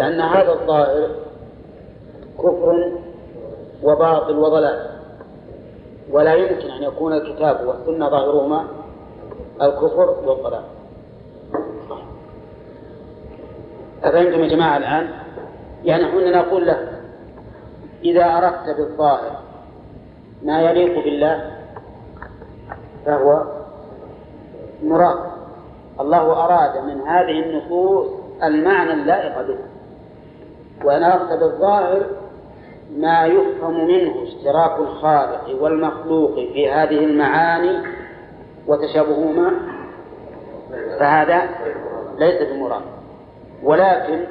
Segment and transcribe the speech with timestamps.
[0.00, 1.10] لأن هذا الظاهر
[2.38, 2.92] كفر
[3.82, 4.90] وباطل وضلال.
[6.10, 8.64] ولا يمكن أن يكون الكتاب والسنة ظاهرهما
[9.62, 10.62] الكفر والضلال.
[14.04, 15.10] أفهمتم يا جماعة الآن؟
[15.84, 17.00] يعني إحنا نقول له
[18.04, 19.36] إذا أردت بالظاهر
[20.42, 21.50] ما يليق بالله
[23.06, 23.42] فهو
[24.82, 25.30] مراد.
[26.00, 28.06] الله أراد من هذه النصوص
[28.42, 29.69] المعنى اللائق به.
[30.84, 32.06] وإن أردت بالظاهر
[32.96, 37.78] ما يفهم منه اشتراك الخالق والمخلوق في هذه المعاني
[38.66, 39.52] وتشابههما
[40.98, 41.42] فهذا
[42.18, 42.82] ليس بمراد.
[43.62, 44.24] ولكن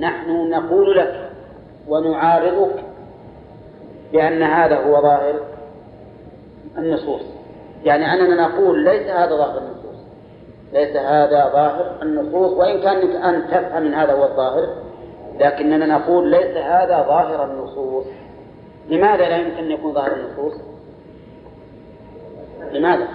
[0.00, 1.30] نحن نقول لك
[1.88, 2.84] ونعارضك
[4.12, 5.34] بأن هذا هو ظاهر
[6.78, 7.22] النصوص.
[7.84, 9.82] يعني أننا نقول ليس هذا ظاهر النصوص.
[10.72, 14.68] ليس هذا ظاهر النصوص وإن كان أن تفهم من هذا هو الظاهر
[15.40, 18.04] لكننا نقول ليس هذا ظاهر النصوص.
[18.88, 20.52] لماذا لا يمكن أن يكون ظاهر النصوص؟
[22.72, 23.08] لماذا؟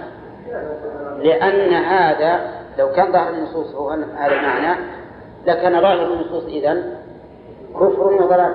[1.18, 2.40] لأن هذا
[2.78, 4.80] لو كان ظاهر النصوص هو هذا المعنى
[5.46, 6.98] لكان ظاهر النصوص إذا
[7.74, 8.54] كفر وضلال.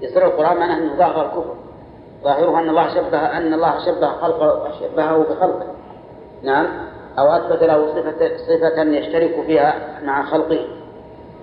[0.00, 1.54] يصير القرآن معناه أنه ظاهر الكفر.
[2.24, 5.66] ظاهره أن الله شبه أن الله شبه خلقه شبهه بخلقه.
[6.42, 6.66] نعم؟
[7.18, 10.68] أو أثبت له صفة صفة يشترك فيها مع خلقه.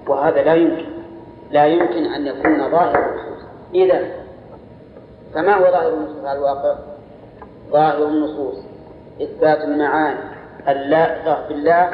[0.07, 0.90] وهذا لا يمكن.
[1.51, 4.01] لا يمكن أن يكون ظاهر النصوص إذا
[5.33, 6.75] فما هو ظاهر النصوص على الواقع؟
[7.71, 8.55] ظاهر النصوص
[9.21, 10.19] إثبات المعاني
[10.67, 11.91] اللائقة بالله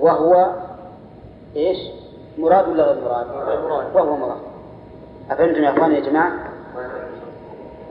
[0.00, 0.52] وهو
[1.56, 1.78] إيش؟
[2.38, 4.40] مراد ولا غير مراد؟ وهو مراد
[5.30, 6.32] أفهمتم يا أخواني يا جماعة؟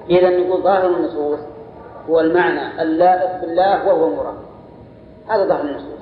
[0.09, 1.39] إذا نقول ظاهر النصوص
[2.09, 4.38] هو المعنى اللائق بالله وهو مراد
[5.30, 6.00] هذا ظاهر النصوص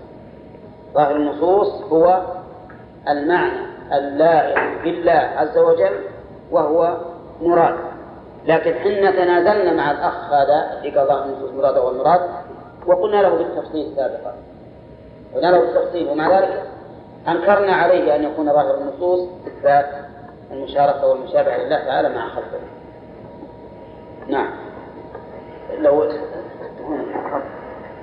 [0.94, 2.22] ظاهر النصوص هو
[3.10, 6.00] المعنى اللائق بالله عز وجل
[6.52, 6.98] وهو
[7.42, 7.76] مراد.
[8.46, 12.22] لكن حنا تنازلنا مع الأخ هذا في قضاء النصوص مراد والمراد
[12.88, 14.36] وقلنا له بالتفصيل سابقا.
[15.36, 16.64] قلنا له بالتفصيل ومع ذلك
[17.28, 19.86] أنكرنا عليه أن يكون ظاهر النصوص إثبات
[20.52, 22.60] المشاركة والمشابهة لله تعالى مع خلقه.
[24.28, 24.50] نعم.
[25.80, 26.04] لو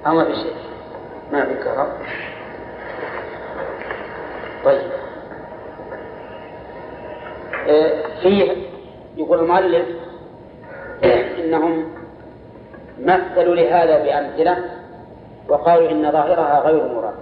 [0.06, 0.54] أو ما في شيء
[1.32, 1.88] ما في كهرب
[4.64, 4.82] طيب.
[8.22, 8.52] فيه
[9.16, 9.86] يقول المؤلف
[11.38, 11.88] إنهم
[12.98, 14.64] مثلوا لهذا بأمثلة
[15.48, 17.14] وقالوا إن ظاهرها غير مراد.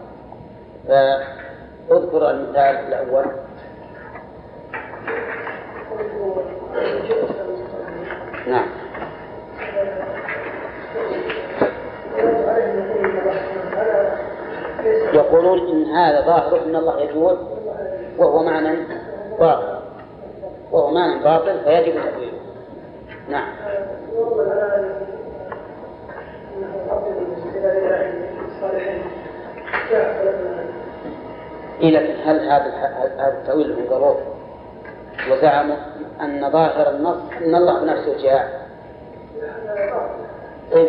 [0.89, 3.25] فأذكر المثال الأول.
[8.47, 8.67] نعم.
[15.13, 17.39] يقولون إن هذا ظاهر أن الله يجود
[18.19, 18.77] وهو معنى
[19.39, 19.80] باطل
[20.73, 22.39] وهو معنى باطل فيجب تأويله.
[23.29, 23.53] نعم.
[31.81, 32.71] إيه لكن هل هذا
[33.19, 34.25] هذا التأويل من ضروري
[35.31, 35.77] وزعموا
[36.21, 38.69] أن ظاهر النص أن الله بنفسه جاء.
[40.73, 40.89] طيب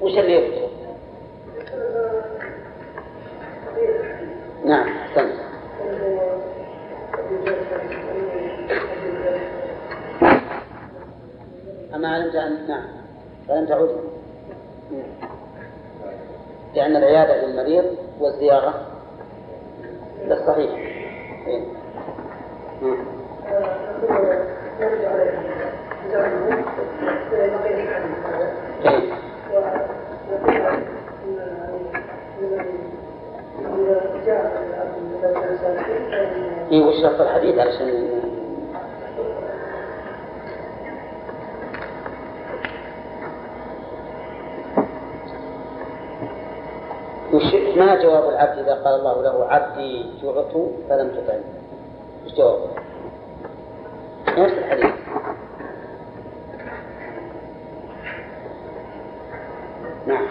[0.00, 0.70] وش اللي يفتح؟
[4.64, 5.49] نعم أحسنت.
[12.00, 12.84] أما علمت أن نعم
[13.48, 13.90] فلم تعود
[16.74, 17.84] لأن العيادة للمريض
[18.20, 18.74] والزيارة
[20.26, 20.70] للصحيح
[21.46, 21.64] إيه.
[22.82, 22.96] إيه.
[36.70, 37.88] إيه وش الحديث علشان
[47.40, 50.52] وش ما جواب العبد إذا قال الله له عبدي جعت
[50.88, 51.40] فلم تطعم؟
[52.26, 52.68] وش جوابه؟
[54.38, 54.94] نفس الحديث.
[60.06, 60.26] نعم.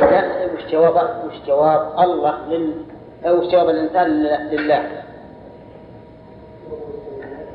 [0.00, 0.96] لا وش جواب
[1.26, 2.74] وش جواب الله لل
[3.26, 4.06] أو وش جواب الإنسان
[4.50, 5.02] لله.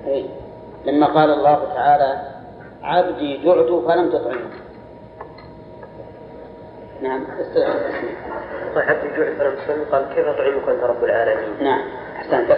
[0.08, 0.26] إيه؟
[0.86, 2.22] لما قال الله تعالى
[2.84, 4.50] عبدي جعت فلم تطعمه
[7.02, 7.26] نعم.
[8.76, 11.82] طيب حتى جعت فلم تطعمه قال كيف أطعمك أنت رب العالمين؟ نعم.
[12.16, 12.52] أحسنت.
[12.52, 12.58] بس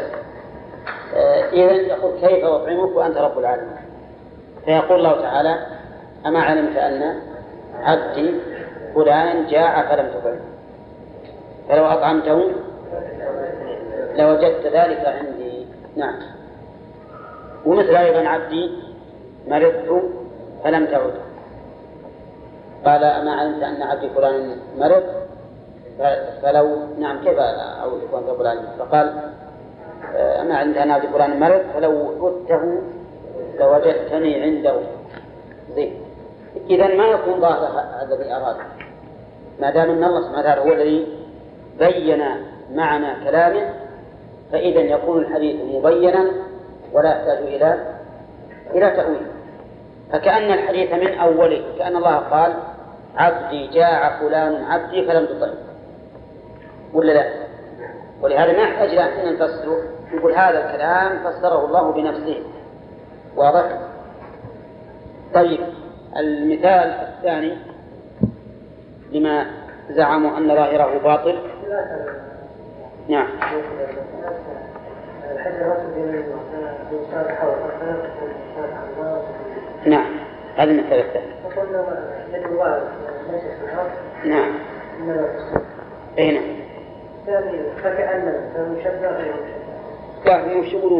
[1.15, 3.77] آه إذا يقول كيف أطعمك وأنت رب العالمين؟
[4.65, 5.65] فيقول الله تعالى
[6.25, 7.21] أما علمت أن
[7.81, 8.35] عبدي
[8.95, 10.41] فلان جاع فلم تطعمه
[11.69, 12.51] فلو أطعمته
[14.15, 15.67] لوجدت ذلك عندي.
[15.95, 16.15] نعم.
[17.65, 18.71] ومثل أيضا عبدي
[19.47, 20.03] مرضت
[20.63, 21.13] فلم تعد.
[22.85, 25.03] قال أما علمت أن عبدي فلان مرض؟
[26.41, 27.39] فلو نعم كيف
[27.83, 29.13] أو يكون فلان؟ فقال
[30.15, 31.91] أما علمت أن عبدي فلان مرض فلو
[32.21, 32.81] عدته
[33.59, 34.75] لوجدتني عنده.
[35.75, 35.93] زين.
[36.69, 38.55] إذا ما يكون ظاهر الذي أراد؟
[39.59, 41.07] ما دام أن الله سبحانه وتعالى هو الذي
[41.79, 42.23] بين
[42.73, 43.73] معنى كلامه
[44.51, 46.31] فإذا يكون الحديث مبينا
[46.93, 47.77] ولا يحتاج إلى
[48.75, 49.27] إلى تأويل.
[50.11, 52.53] فكأن الحديث من أوله كأن الله قال
[53.17, 55.55] عبدي جاع فلان عبدي فلم تطعم
[56.93, 57.25] ولا لا؟
[58.21, 59.77] ولهذا ما يحتاج إلى أن نفسره.
[60.13, 62.43] نقول هذا الكلام فسره الله بنفسه.
[63.35, 63.79] واضح؟
[65.33, 65.59] طيب
[66.17, 67.57] المثال الثاني
[69.11, 69.45] لما
[69.89, 71.39] زعموا أن ظاهره باطل.
[73.07, 73.27] نعم.
[79.85, 80.20] نعم.
[80.57, 81.31] هذا المثال الثاني
[84.25, 84.53] نعم.
[86.17, 86.43] اي نعم.
[87.83, 89.33] فكأن المشبه غير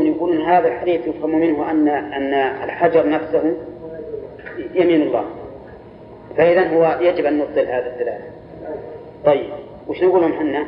[0.05, 2.33] يقولون هذا الحديث يفهم منه أن أن
[2.63, 3.55] الحجر نفسه
[4.73, 5.25] يمين الله.
[6.37, 8.25] فإذا هو يجب أن نبطل هذا الدلالة.
[9.25, 9.49] طيب
[9.87, 10.65] وش نقول لهم إحنا؟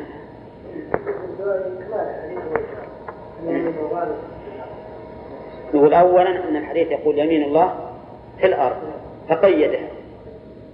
[5.74, 7.83] نقول أولا أن الحديث يقول يمين الله
[8.40, 8.76] في الأرض
[9.28, 9.78] فقيده.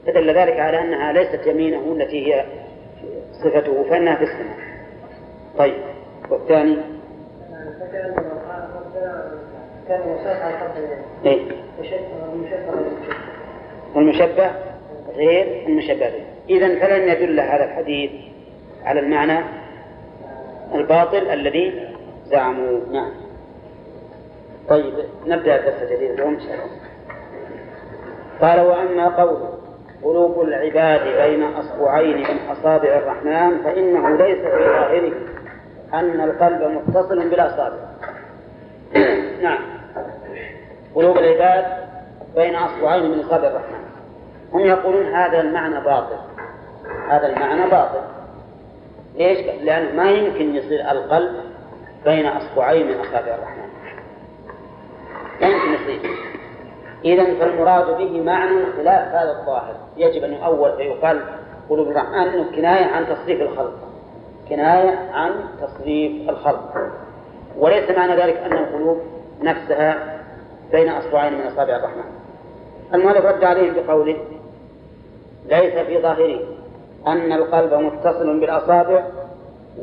[0.07, 2.45] فدل ذلك على أنها ليست يمينه التي هي
[3.45, 4.57] صفته فإنها في السماء.
[5.59, 5.75] طيب
[6.31, 6.77] والثاني؟
[9.89, 10.01] كان
[11.25, 11.41] إيه؟
[13.97, 14.51] المشبه
[15.17, 18.11] غير المشبه به إذا فلن يدل هذا الحديث
[18.85, 19.45] على المعنى
[20.75, 21.89] الباطل الذي
[22.27, 23.11] زعموا نعم.
[24.69, 24.95] طيب
[25.27, 26.11] نبدأ الدرس الجديد.
[26.11, 26.80] اليوم إن شاء الله
[28.41, 29.61] قال وأما قوله
[30.03, 35.13] قلوب العباد بين أصبعين من أصابع الرحمن فإنه ليس في ظاهره
[35.95, 37.77] أن القلب متصل بالأصابع.
[39.43, 39.59] نعم.
[40.95, 41.65] قلوب العباد
[42.37, 43.81] بين أصبعين من أصابع الرحمن.
[44.53, 46.17] هم يقولون هذا المعنى باطل.
[47.09, 48.01] هذا المعنى باطل.
[49.17, 51.33] ليش؟ لأنه ما يمكن يصير القلب
[52.05, 53.71] بين أصبعين من أصابع الرحمن.
[55.41, 56.30] لا يمكن يصير.
[57.05, 59.75] إذا فالمراد به معنى خلاف هذا الظاهر.
[59.97, 61.21] يجب أن يؤول فيقال
[61.71, 63.79] قلوب الرحمن أنه كناية عن تصريف الخلق.
[64.49, 66.75] كناية عن تصريف الخلق.
[67.59, 69.01] وليس معنى ذلك أن القلوب
[69.43, 70.21] نفسها
[70.73, 72.05] بين أصبعين من أصابع الرحمن.
[72.95, 74.17] المؤلف رد عليهم بقوله
[75.49, 76.41] ليس في ظاهره
[77.07, 79.05] أن القلب متصل بالأصابع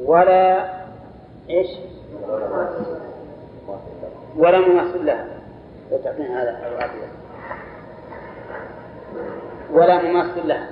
[0.06, 0.66] ولا
[1.50, 1.68] إيش؟
[4.38, 5.37] ولا مماثل لها.
[5.92, 6.58] لو تعطينا هذا
[9.72, 10.70] ولا مماثل لها.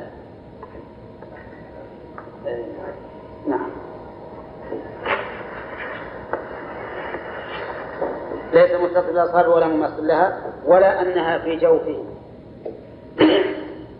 [3.47, 3.69] نعم.
[8.53, 12.03] ليس متصل بالأصابع ولا مماثل لها ولا أنها في جوفه.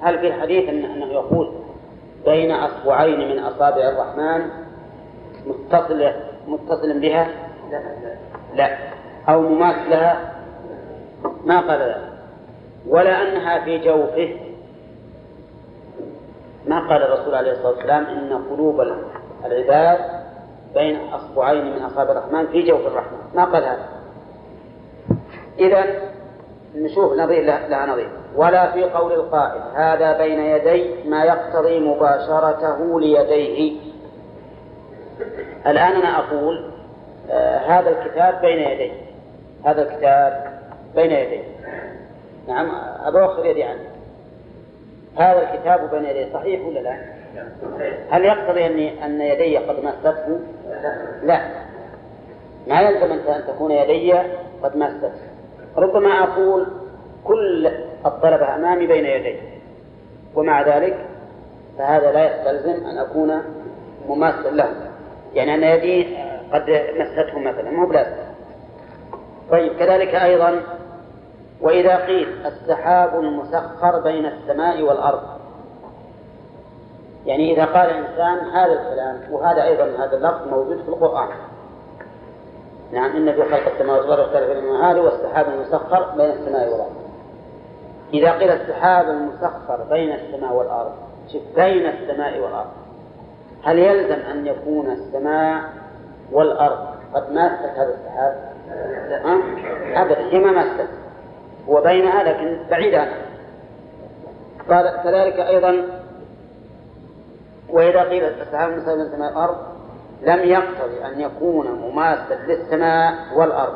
[0.01, 1.53] هل في الحديث أنه يقول
[2.25, 4.49] بين أصبعين من أصابع الرحمن
[5.45, 6.11] متصل
[6.47, 7.27] متصل بها؟
[7.71, 7.81] لا
[8.55, 8.77] لا.
[9.29, 10.34] أو مماثلها
[11.45, 12.13] ما قال ذلك.
[12.87, 14.35] ولا أنها في جوفه.
[16.67, 18.81] ما قال الرسول عليه الصلاة والسلام إن قلوب
[19.45, 19.99] العباد
[20.73, 23.17] بين أصبعين من أصابع الرحمن في جوف الرحمن.
[23.35, 23.89] ما قال هذا؟
[25.59, 25.85] إذا
[26.75, 28.09] نشوف نظير لها نظير.
[28.35, 33.79] ولا في قول القائل هذا بين يدي ما يقتضي مباشرته ليديه.
[35.67, 36.71] الآن أنا أقول
[37.31, 38.91] آه هذا الكتاب بين يدي.
[39.65, 40.54] هذا الكتاب
[40.95, 41.41] بين يدي
[42.47, 42.71] نعم
[43.05, 43.79] أبوخر يدي عنه.
[45.17, 46.97] هذا الكتاب بين يدي صحيح ولا لا؟
[48.09, 50.39] هل يقتضي أني أن يدي قد مسته؟
[51.23, 51.41] لا.
[52.67, 54.13] ما يلزم أن تكون يدي
[54.63, 55.11] قد مسته
[55.77, 56.67] ربما أقول
[57.23, 57.71] كل
[58.05, 59.35] الطلبة أمامي بين يدي.
[60.35, 61.05] ومع ذلك
[61.77, 63.41] فهذا لا يستلزم أن أكون
[64.07, 64.69] مماثلا له.
[65.33, 66.17] يعني أن يدي
[66.53, 68.25] قد مسته مثلا مو بلازم.
[69.51, 70.61] طيب كذلك أيضا
[71.61, 75.21] وإذا قيل السحاب المسخر بين السماء والأرض.
[77.25, 81.27] يعني إذا قال إنسان هذا الكلام وهذا أيضا هذا اللفظ موجود في القرآن.
[82.91, 86.95] نعم إن في خلق السماوات والأرض واختلاف هذا والسحاب المسخر بين السماء والأرض.
[88.13, 90.91] إذا قيل السحاب المسخر بين السماء والأرض
[91.55, 92.71] بين السماء والأرض.
[93.63, 95.61] هل يلزم أن يكون السماء
[96.31, 98.55] والأرض قد ماست هذا السحاب؟
[99.95, 100.89] أبدا هي ما ماست.
[101.69, 103.25] هو بينها لكن بعيد عنها
[104.69, 105.83] قال كذلك أيضا
[107.69, 109.57] وإذا قيل السحاب مساوي من سماء الأرض
[110.21, 113.73] لم يقتضي أن يكون مماسا للسماء والأرض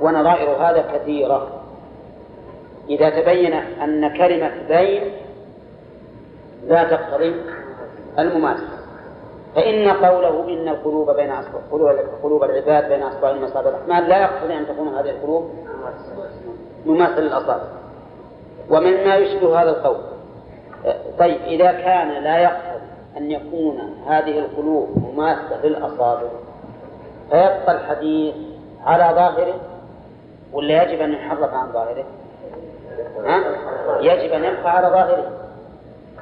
[0.00, 1.62] ونظائر هذا كثيرة.
[2.88, 5.12] إذا تبين أن كلمة بين
[6.66, 7.34] لا تقتضي
[8.18, 8.68] المماسة
[9.54, 11.58] فإن قوله إن القلوب بين أصبع
[12.22, 15.50] قلوب العباد بين أصبع المصابع الرحمن لا يقتضي أن تكون هذه القلوب
[16.86, 17.64] مماثلة للأصابع
[18.70, 19.96] ومما يشبه هذا القول
[21.18, 22.78] طيب إذا كان لا يقتضي
[23.16, 26.28] أن يكون هذه القلوب مماثلة للأصابع
[27.30, 28.34] فيبقى الحديث
[28.84, 29.54] على ظاهره
[30.52, 32.04] ولا يجب أن يحرف عن ظاهره؟
[33.24, 33.42] ها؟
[34.00, 35.30] يجب أن يبقى على ظاهره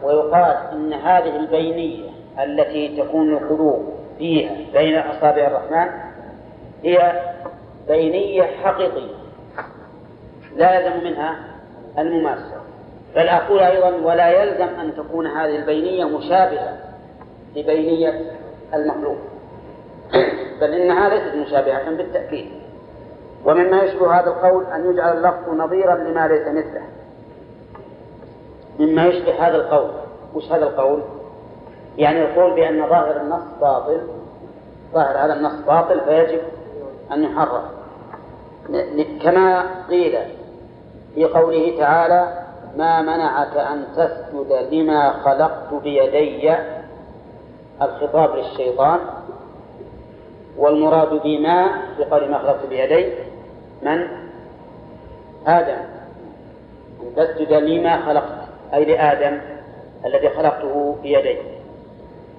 [0.02, 2.10] ويقال إن هذه البينية
[2.44, 5.88] التي تكون القلوب فيها بين أصابع الرحمن
[6.84, 7.22] هي
[7.88, 9.15] بينية حقيقية
[10.56, 11.36] لا يلزم منها
[11.98, 12.56] المماسة
[13.16, 16.78] بل أقول أيضا ولا يلزم أن تكون هذه البينية مشابهة
[17.56, 18.20] لبينية
[18.75, 19.16] المخلوق.
[20.60, 22.50] بل إنها ليست مشابهة بالتأكيد.
[23.44, 26.82] ومما يشبه هذا القول أن يجعل اللفظ نظيرا لما ليس مثله.
[28.78, 29.90] مما يشبه هذا القول.
[30.34, 31.02] وش هذا القول؟
[31.98, 34.00] يعني القول بأن ظاهر النص باطل.
[34.94, 36.40] ظاهر هذا النص باطل فيجب
[37.12, 37.62] أن يحرف
[39.22, 40.18] كما قيل
[41.16, 42.46] في قوله تعالى
[42.76, 46.54] ما منعك أن تسجد لما خلقت بيدي
[47.82, 48.99] الخطاب للشيطان
[50.56, 51.68] والمراد بما
[51.99, 53.12] بقول ما خلقت بيدي
[53.82, 54.08] من
[55.46, 55.78] آدم
[57.02, 59.40] أن تسجد لما خلقت أي لآدم
[60.06, 61.38] الذي خلقته بيدي.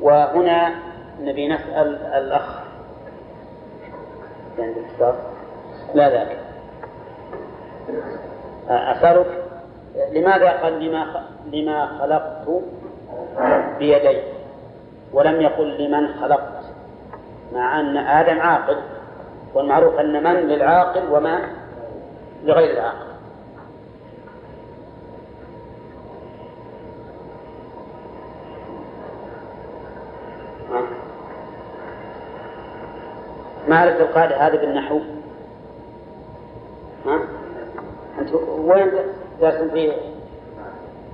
[0.02, 0.76] وهنا
[1.22, 2.60] نبي نسأل الأخ.
[4.60, 5.16] عندك
[5.94, 6.38] لا ذاك.
[8.70, 9.44] أسألك
[10.12, 12.62] لماذا قال لما لما خلقت
[13.80, 14.18] بيدي؟
[15.14, 16.64] ولم يقل لمن خلقت
[17.54, 18.78] مع أن آدم عاقل
[19.54, 21.40] والمعروف أن من للعاقل وما
[22.44, 23.08] لغير العاقل.
[33.68, 35.00] ما عرفت القاعدة هذه بالنحو؟
[37.06, 37.37] ها؟
[38.20, 38.92] أنت وين
[39.42, 39.94] درس في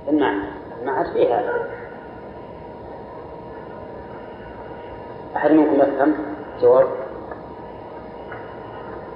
[0.08, 0.48] المعنى
[0.80, 1.66] المعنى في هذا
[5.36, 6.14] أحد منكم يفهم
[6.62, 6.86] جواب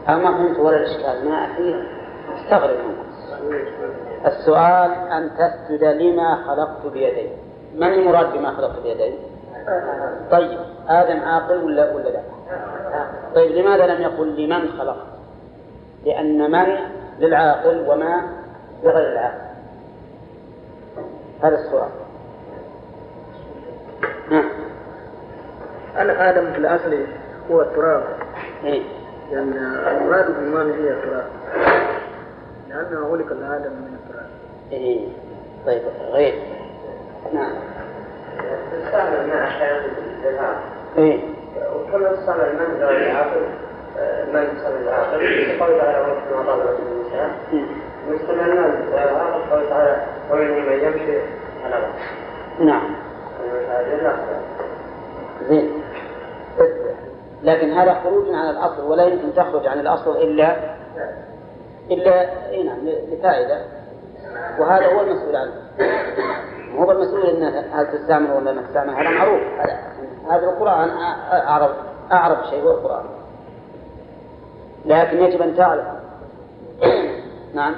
[0.09, 1.85] أو ما فهمت ولا الإشكال ما أحيي
[2.35, 2.77] استغرب
[4.27, 7.29] السؤال أن تسجد لما خلقت بيدي
[7.75, 9.15] من المراد بما خلقت بيدي؟
[10.31, 12.21] طيب آدم عاقل ولا ولا لا؟
[13.35, 15.07] طيب لماذا لم يقل لمن خلقت؟
[16.07, 16.77] لأن من
[17.19, 18.23] للعاقل وما
[18.85, 19.49] لغير العاقل.
[21.43, 21.89] هذا السؤال.
[24.31, 24.49] نعم.
[25.97, 27.07] أنا آدم في الأصل
[27.51, 28.05] هو التراب.
[28.65, 28.83] إيه؟
[29.33, 29.53] لأن
[29.89, 31.27] المراد بالإيمان هي التراب.
[32.69, 34.31] لأنه خلق الآدم من التراب.
[34.73, 35.09] إيه.
[35.67, 35.83] طيب
[36.13, 36.43] غير.
[37.33, 37.53] نعم.
[38.73, 40.57] تستعمل مع أحيانا للذهاب
[40.99, 41.21] إيه.
[41.77, 43.41] وكما تستعمل من غير العاقل
[44.33, 45.19] من تستعمل العاقل
[45.61, 45.99] قول تعالى
[46.33, 47.31] وما طاب لكم النساء
[48.09, 51.21] مستعملنا العاقل قول تعالى ومن من يمشي
[51.65, 51.87] على
[52.61, 52.95] نعم.
[55.49, 55.83] زين.
[57.43, 60.57] لكن هذا خروج عن الأصل ولا يمكن تخرج عن الأصل إلا
[61.91, 63.65] إلا إيه نعم لفائدة.
[64.59, 65.53] وهذا هو المسؤول عنه.
[66.79, 69.41] هو المسؤول إن هل تستعمل ولا ما تستعمل هذا معروف.
[69.59, 69.79] هذا
[70.31, 70.91] هذا القرآن
[71.33, 71.71] أعرف
[72.13, 73.05] أعرف شيء هو القرآن.
[74.89, 75.85] لكن يجب أن تعرف
[77.55, 77.75] نعم.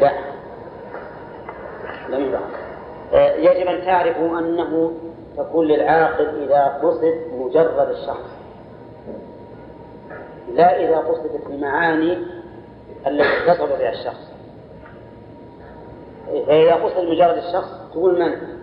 [0.00, 0.12] لا.
[2.08, 2.40] لم يبقى.
[3.42, 4.92] يجب أن تعرفوا أنه
[5.36, 8.38] تكون للعاقل إذا قصد مجرد الشخص.
[10.52, 12.18] لا إذا قصدت المعاني
[13.06, 14.27] التي اتصل بها الشخص.
[16.46, 18.58] فإذا قصد مجرد الشخص تقول من؟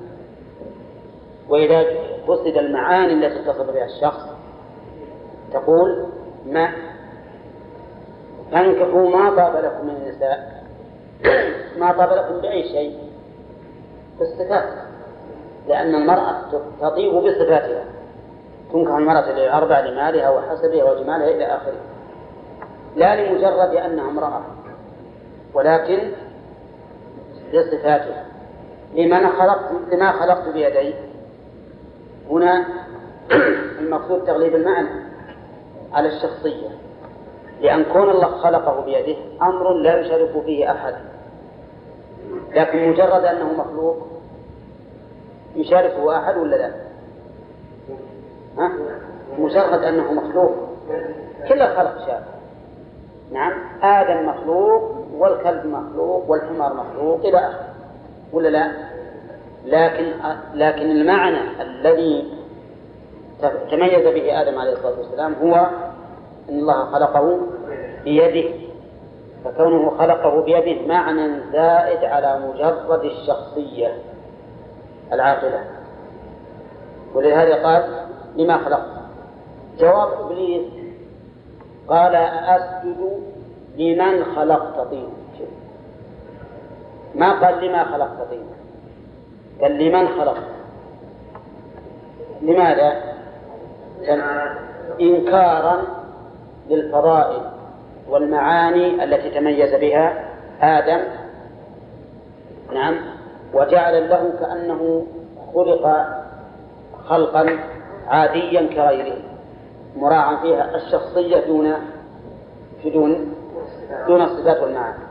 [1.49, 1.85] وإذا
[2.27, 4.29] قصد المعاني التي اتصل بها الشخص
[5.53, 6.05] تقول
[6.45, 6.71] ما.
[8.51, 10.63] فانكحوا ما طاب لكم من النساء.
[11.79, 12.97] ما طاب لكم بأي شيء؟
[14.19, 14.69] بالصفات.
[15.67, 16.41] لأن المرأة
[16.81, 17.85] تطيب بصفاتها.
[18.73, 21.81] تنكح المرأة لأربع لمالها وحسبها وجمالها إلى آخره.
[22.95, 24.41] لا لمجرد أنها امرأة.
[25.53, 26.11] ولكن
[27.55, 28.15] بصفاته
[28.93, 30.93] لمن خلقت لما خلقت بيدي.
[32.29, 32.65] هنا
[33.79, 34.89] المقصود تغليب المعنى
[35.93, 36.69] على الشخصية.
[37.61, 40.95] لأن كون الله خلقه بيده أمر لا يشارك فيه أحد.
[42.55, 44.07] لكن مجرد أنه مخلوق
[45.55, 46.71] يشاركه أحد ولا لا؟
[48.57, 48.71] ها؟
[49.39, 50.55] مجرد أنه مخلوق.
[51.47, 52.34] كل الخلق شارك.
[53.31, 53.53] نعم.
[53.83, 57.65] آدم مخلوق والكلب مخلوق والحمار مخلوق إلى آخره.
[58.33, 58.71] ولا لا؟
[59.65, 60.11] لكن
[60.53, 62.33] لكن المعنى الذي
[63.71, 65.55] تميز به آدم عليه الصلاة والسلام هو
[66.49, 67.39] أن الله خلقه
[68.03, 68.49] بيده.
[69.45, 73.97] فكونه خلقه بيده معنى زائد على مجرد الشخصية
[75.13, 75.63] العاقلة.
[77.13, 78.05] ولهذا قال
[78.35, 78.95] لما خلقت.
[79.79, 80.84] جواب إبليس
[81.87, 83.23] قال أسجد
[83.77, 85.07] لمن خلقت طينا.
[87.15, 88.55] ما قال لما خلقت طينا.
[89.61, 90.43] قال لمن خلقت.
[92.41, 93.15] لماذا؟
[95.01, 95.81] إنكارا
[96.69, 97.41] للفضائل
[98.09, 100.25] والمعاني التي تميز بها
[100.61, 100.99] آدم.
[102.73, 102.95] نعم.
[103.53, 105.05] وجعل له كأنه
[105.53, 106.07] خلق
[107.05, 107.59] خلقا
[108.07, 109.34] عاديا كغيره.
[109.95, 111.73] مراعا فيها الشخصية دون
[112.85, 113.33] دون
[114.07, 115.03] دون الصفات والمعاني.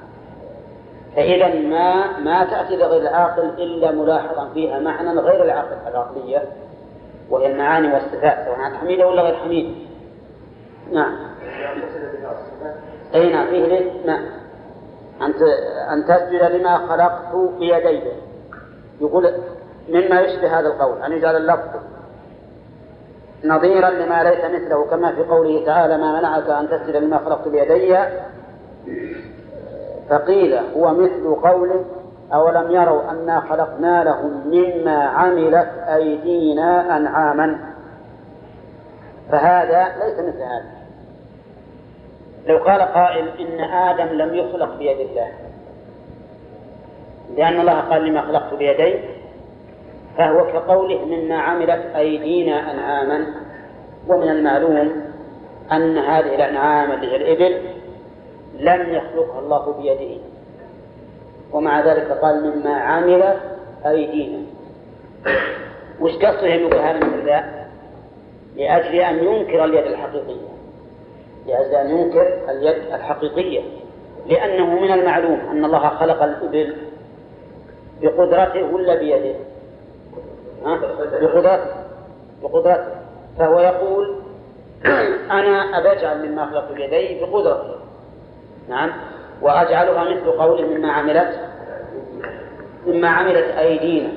[1.17, 6.43] فإذا ما ما تأتي لغير العاقل إلا ملاحظا فيها معنى غير العقل العقلية
[7.31, 9.75] وهي المعاني والصفات سواء حميدة ولا غير حميدة.
[10.93, 11.17] نعم.
[13.15, 14.25] أي نعم فيه ليه؟ نعم.
[15.23, 15.35] أن
[15.93, 18.13] أن تسجد لما خلقت بيدي
[19.01, 19.35] يقول
[19.89, 21.69] مما يشبه هذا القول أن يجعل اللفظ
[23.45, 27.99] نظيرا لما ليس مثله كما في قوله تعالى ما منعك أن تسجد لما خلقت بيدي؟
[30.11, 31.85] فقيل هو مثل قوله
[32.35, 37.59] أولم يروا أنا خلقنا لهم مما عملت أيدينا أنعاما؟
[39.31, 40.75] فهذا ليس مثل هذا.
[42.47, 45.29] لو قال قائل إن آدم لم يخلق بيد الله.
[47.37, 49.14] لأن الله قال لما خلقت بيدي؟
[50.19, 53.27] فهو كقوله مما عملت أيدينا أنعاما
[54.09, 54.93] ومن المعلوم
[55.73, 57.59] أن هذه الأنعام اللي هي الإبل
[58.59, 60.21] لم يخلقها الله بيده
[61.53, 63.35] ومع ذلك قال مما عمل
[63.87, 64.39] أيدينا
[66.01, 67.65] وش قصده يقول هذا مثل ذا؟
[68.57, 70.49] لأجل أن ينكر اليد الحقيقية
[71.47, 73.61] لأجل أن ينكر اليد الحقيقية
[74.27, 76.77] لأنه من المعلوم أن الله خلق الإبل
[78.03, 79.35] بقدرته ولا بيده؟
[80.65, 81.85] بقدرته
[82.43, 82.95] بقدرته.
[83.39, 84.17] فهو يقول
[85.31, 87.77] أنا أجعل مما خلقت بيدي بقدرتي.
[88.69, 88.93] نعم.
[89.43, 91.41] وأجعلها مثل قوله مما عملت
[92.87, 94.13] مما عملت أيدينا.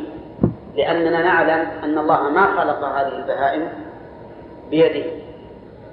[0.76, 3.70] لأننا نعلم أن الله ما خلق هذه البهائم
[4.70, 5.12] بيده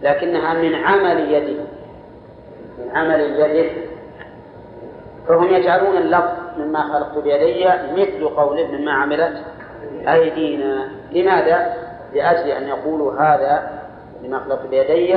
[0.02, 1.64] لكنها من عمل يده.
[2.78, 3.70] من عمل يده.
[5.28, 9.44] فهم يجعلون اللفظ مما خلقت بيدي مثل قوله مما عملت
[10.08, 10.88] أيدينا.
[11.12, 11.74] لماذا؟
[12.14, 13.70] لأجل أن يقولوا هذا
[14.22, 15.14] لما خلقت بيدي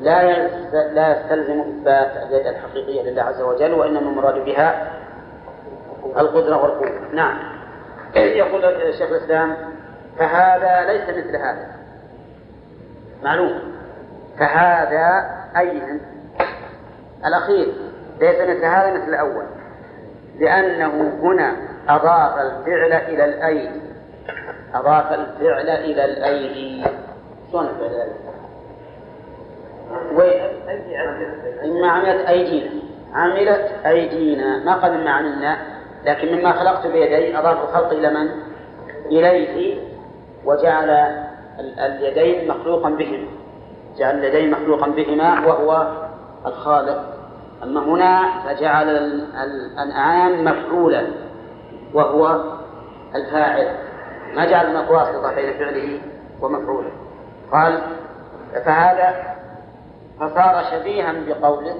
[0.00, 4.92] لا لا يستلزم إثبات اليد الحقيقية لله عز وجل وإنما المراد بها
[6.16, 7.12] القدرة والقوة.
[7.12, 7.38] نعم.
[8.16, 8.62] يقول
[8.98, 9.56] شيخ الإسلام
[10.18, 11.66] فهذا ليس مثل هذا.
[13.22, 13.60] معلوم.
[14.38, 15.82] فهذا أي
[17.26, 17.72] الأخير.
[18.20, 19.44] ليس مثل هذا مثل الأول.
[20.38, 21.56] لأنه هنا
[21.88, 23.87] أضاف الفعل إلى الأيدي
[24.74, 26.84] أضاف الفعل إلى الأيدي.
[27.52, 28.08] شلون الفعل
[31.64, 32.70] مما عملت أيدينا.
[33.14, 34.64] عملت أيدينا.
[34.64, 35.58] ما قال مما عملنا
[36.04, 38.28] لكن مما خلقت بيدي أضاف الخلق إلى من؟
[39.06, 39.80] إليه
[40.44, 40.90] وجعل
[41.78, 43.28] اليدين مخلوقا بهما.
[43.98, 45.86] جعل اليدين مخلوقا بهما وهو
[46.46, 47.04] الخالق.
[47.62, 48.88] أما هنا فجعل
[49.44, 51.06] الأنعام مفعولا
[51.94, 52.40] وهو
[53.14, 53.87] الفاعل.
[54.34, 56.00] ما جعل واسطة بين فعله
[56.40, 56.90] ومفعوله.
[57.52, 57.82] قال
[58.64, 59.36] فهذا
[60.20, 61.76] فصار شبيها بقوله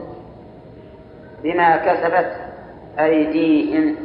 [1.43, 2.37] بما كسبت
[2.99, 3.97] أيديهم.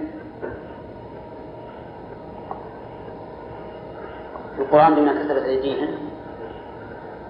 [4.59, 5.89] القرآن بما كسبت أيديهم.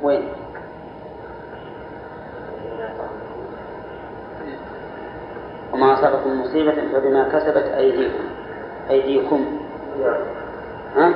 [0.01, 0.27] وين؟
[5.73, 8.23] وما أصابكم مصيبة فبما كسبت أيديكم.
[8.89, 9.59] أيديكم.
[10.95, 11.13] ها؟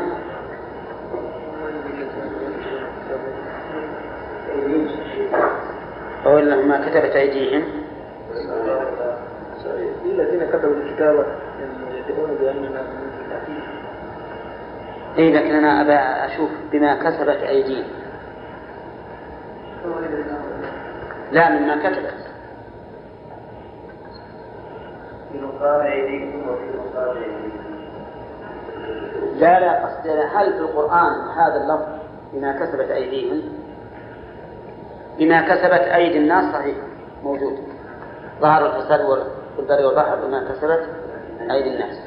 [6.25, 7.63] أو ما كتبت أيديهم.
[10.05, 11.25] الذين كتبوا الكتاب
[11.59, 12.81] يعني يفتئون بأننا
[15.17, 15.93] اي لكن أنا أبى
[16.33, 17.87] أشوف بما كسبت أيديهم.
[21.31, 22.13] لا مما كتبت.
[25.31, 27.66] في مقام أيديكم وفي مقام أيديكم.
[29.39, 31.87] لا لا قصدي هل في القرآن هذا اللفظ
[32.33, 33.41] بما كسبت أيديهم؟
[35.19, 36.77] بما كسبت أيدي الناس صحيح
[37.23, 37.57] موجود.
[38.41, 38.99] ظهر الفساد
[39.55, 40.85] في البر والبحر بما كسبت
[41.51, 41.97] أيدي الناس.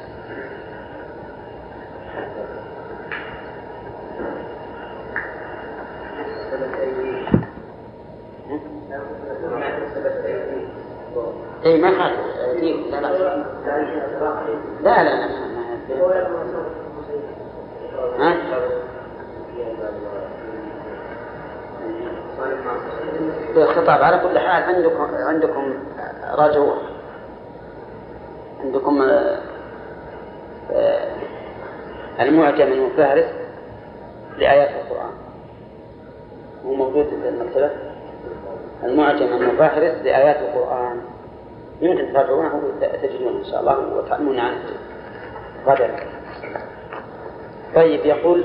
[11.65, 13.45] اي ما خالف أيديهم لا لا.
[14.81, 15.40] لا لا.
[18.19, 18.37] ها؟
[23.55, 25.73] بالخطاب على كل حال عندكم عندكم
[26.37, 26.77] رجوع.
[28.63, 29.39] عندكم آه،
[30.71, 31.11] آه،
[32.19, 33.25] المعجم المفهرس
[34.37, 35.11] لآيات القرآن.
[36.65, 37.71] هو موجود في المكتبة؟
[38.83, 41.01] المعجم المفهرس لآيات القرآن.
[41.81, 44.59] يمكن تراجعونه وتجدونه إن شاء الله وتعلمون عنه
[45.67, 45.95] غدا.
[47.75, 48.43] طيب يقول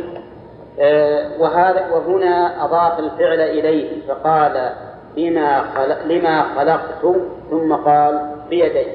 [0.81, 4.73] آه، وهذا وهنا أضاف الفعل إليه فقال
[5.17, 7.17] بما خلق لما خلقت
[7.51, 8.87] ثم قال بيدي.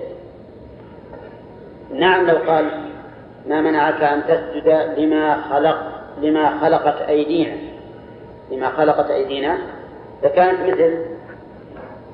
[1.94, 2.72] نعم لو قال
[3.48, 5.78] ما منعك أن تسجد لما خلق
[6.22, 7.58] لما خلقت أيدينا.
[8.52, 9.58] لما خلقت أيدينا.
[10.24, 11.06] فكانت مثل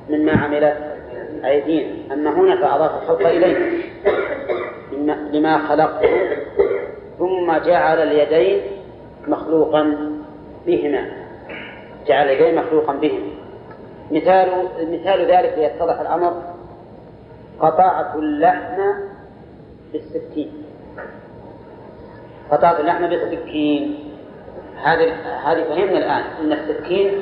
[0.10, 0.78] مما عملت
[1.46, 2.13] أيدينا.
[2.13, 3.84] أما هنا فأضاف الخلق إليه.
[5.05, 6.05] لما خلقت
[7.19, 8.62] ثم جعل اليدين
[9.27, 9.97] مخلوقا
[10.65, 11.12] بهما.
[12.07, 13.29] جعل اليدين مخلوقا بهما.
[14.12, 14.49] مثال
[14.81, 16.41] مثال ذلك ليتضح الأمر.
[17.60, 18.77] قطعت اللحم
[19.93, 20.51] بالسكين.
[22.51, 23.99] قطعت اللحم بالسكين.
[24.83, 26.23] هذه هذه فهمنا الآن.
[26.41, 27.21] أن السكين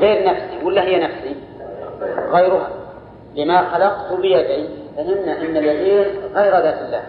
[0.00, 1.36] غير نفسي ولا هي نفسي؟
[2.30, 2.70] غيرها.
[3.34, 4.83] لما خلقت بيدي.
[4.96, 7.02] فهمنا أن اليدين غير ذات الله.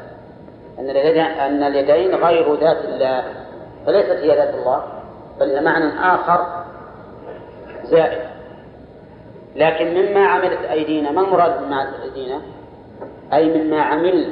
[0.79, 3.23] أن اليدين أن اليدين غير ذات الله.
[3.85, 4.83] فليست هي ذات الله
[5.39, 6.63] بل معنى آخر
[7.83, 8.19] زائد.
[9.55, 12.41] لكن مما عملت أيدينا ما المراد مما عملت أيدينا؟
[13.33, 14.29] أي مما عمل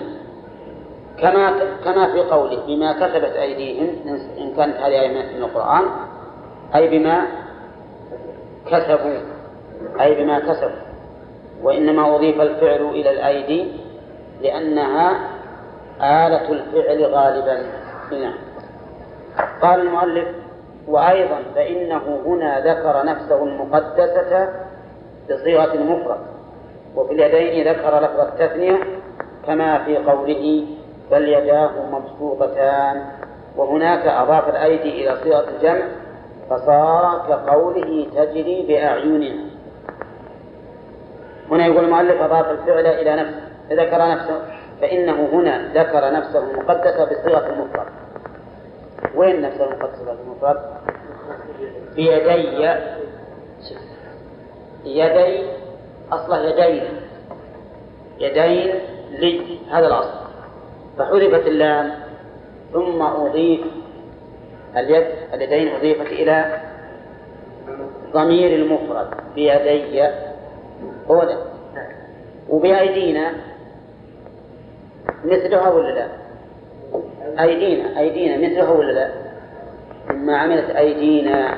[1.17, 1.53] كما
[1.85, 3.89] كما في قوله بما كسبت أيديهم
[4.37, 5.83] إن كانت هذه آية من القرآن
[6.75, 7.27] أي بما
[8.71, 9.17] كسبوا
[10.01, 10.92] أي بما كسبوا.
[11.63, 13.67] وإنما أضيف الفعل إلى الأيدي
[14.41, 15.11] لأنها
[16.01, 17.63] آلة الفعل غالبا.
[18.11, 18.33] نعم.
[19.61, 20.27] قال المؤلف
[20.87, 24.49] وأيضا فإنه هنا ذكر نفسه المقدسة
[25.29, 26.19] بصيغة المفرد
[26.95, 28.79] وفي اليدين ذكر لفظ التثنية
[29.47, 30.65] كما في قوله
[31.11, 33.01] بل يداه مبسوطتان.
[33.57, 35.85] وهناك أضاف الأيدي إلى صيغة الجمع
[36.49, 39.52] فصار كقوله تجري بأعيننا.
[41.51, 44.41] هنا يقول المؤلف أضاف الفعل إلى نفسه ذكر نفسه
[44.81, 47.87] فإنه هنا ذكر نفسه المقدسة بصيغة المفرد.
[49.15, 50.59] وين نفسه المقدسة المفرد؟
[51.95, 52.77] بيدي
[54.85, 55.43] يدي
[56.11, 56.83] أصله يدين.
[58.19, 58.75] يدين
[59.11, 60.19] لي هذا الأصل.
[60.97, 61.91] فحذفت اللام
[62.73, 63.61] ثم أضيف
[64.77, 66.61] اليد اليدين أضيفت إلى
[68.13, 69.07] ضمير المفرد.
[69.35, 70.09] بيدي
[71.07, 71.37] هو ده
[72.49, 73.33] وبأيدينا
[75.25, 76.07] مثلها ولا لا؟
[77.43, 79.09] أيدينا أيدينا مثلها ولا لا؟
[80.09, 81.57] مما عملت أيدينا.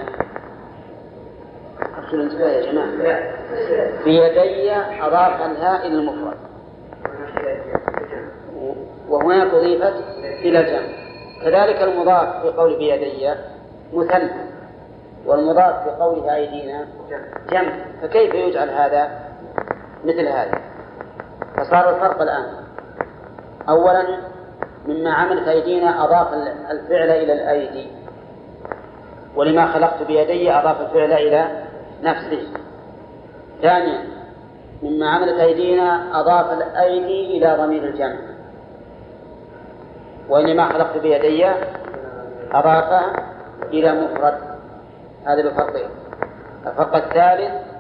[1.98, 2.92] أرسل انتباه يا جماعة.
[4.06, 6.38] بيدي أضاف الهاء إلى المفرد.
[9.10, 10.96] وهناك أضيفت إلى الجمع.
[11.44, 13.34] كذلك المضاف في قول بيدي
[13.94, 14.30] مثنى
[15.26, 16.88] والمضاف في قوله أيدينا
[17.52, 17.74] جمع.
[18.02, 19.20] فكيف يجعل هذا؟
[20.06, 20.62] مثل هذا.
[21.58, 22.46] فصار الفرق الآن.
[23.70, 24.04] أولا
[24.88, 26.34] مما عملت أيدينا أضاف
[26.72, 27.92] الفعل إلى الأيدي.
[29.36, 31.64] ولما خلقت بيدي أضاف الفعل إلى
[32.04, 32.48] نفسه
[33.62, 34.04] ثانيا
[34.84, 38.20] مما عملت أيدينا أضاف الأيدي إلى ضمير الجمع.
[40.30, 41.46] وإنما خلقت بيدي
[42.52, 43.04] أضاف
[43.64, 44.38] إلى مفرد.
[45.26, 45.90] هذا بفرقين
[46.68, 47.75] الفرق الثالث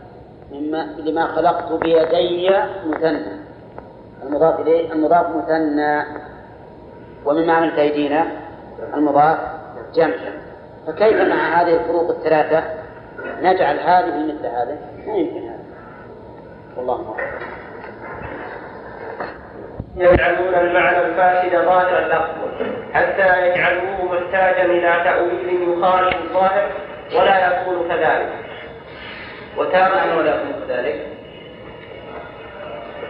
[0.59, 2.49] مما لما خلقت بيدي
[2.85, 3.45] مثنى.
[4.23, 6.03] المضاف إليه المضاف مثنى.
[7.25, 8.25] ومما عملت أيدينا.
[8.93, 9.37] المضاف
[9.95, 10.15] جمع
[10.87, 12.63] فكيف مع هذه الفروق الثلاثة
[13.41, 15.63] نجعل هذه مثل هذا؟ ما يمكن هذا.
[16.77, 17.39] والله أعلم.
[19.97, 26.71] يجعلون المعنى الفاسد ظاهر اللفظ حتى يجعلوه محتاجا إلى تأويل يخالف الظاهر
[27.15, 28.29] ولا يكون كذلك.
[29.57, 31.07] وتارة ولا يكون كذلك.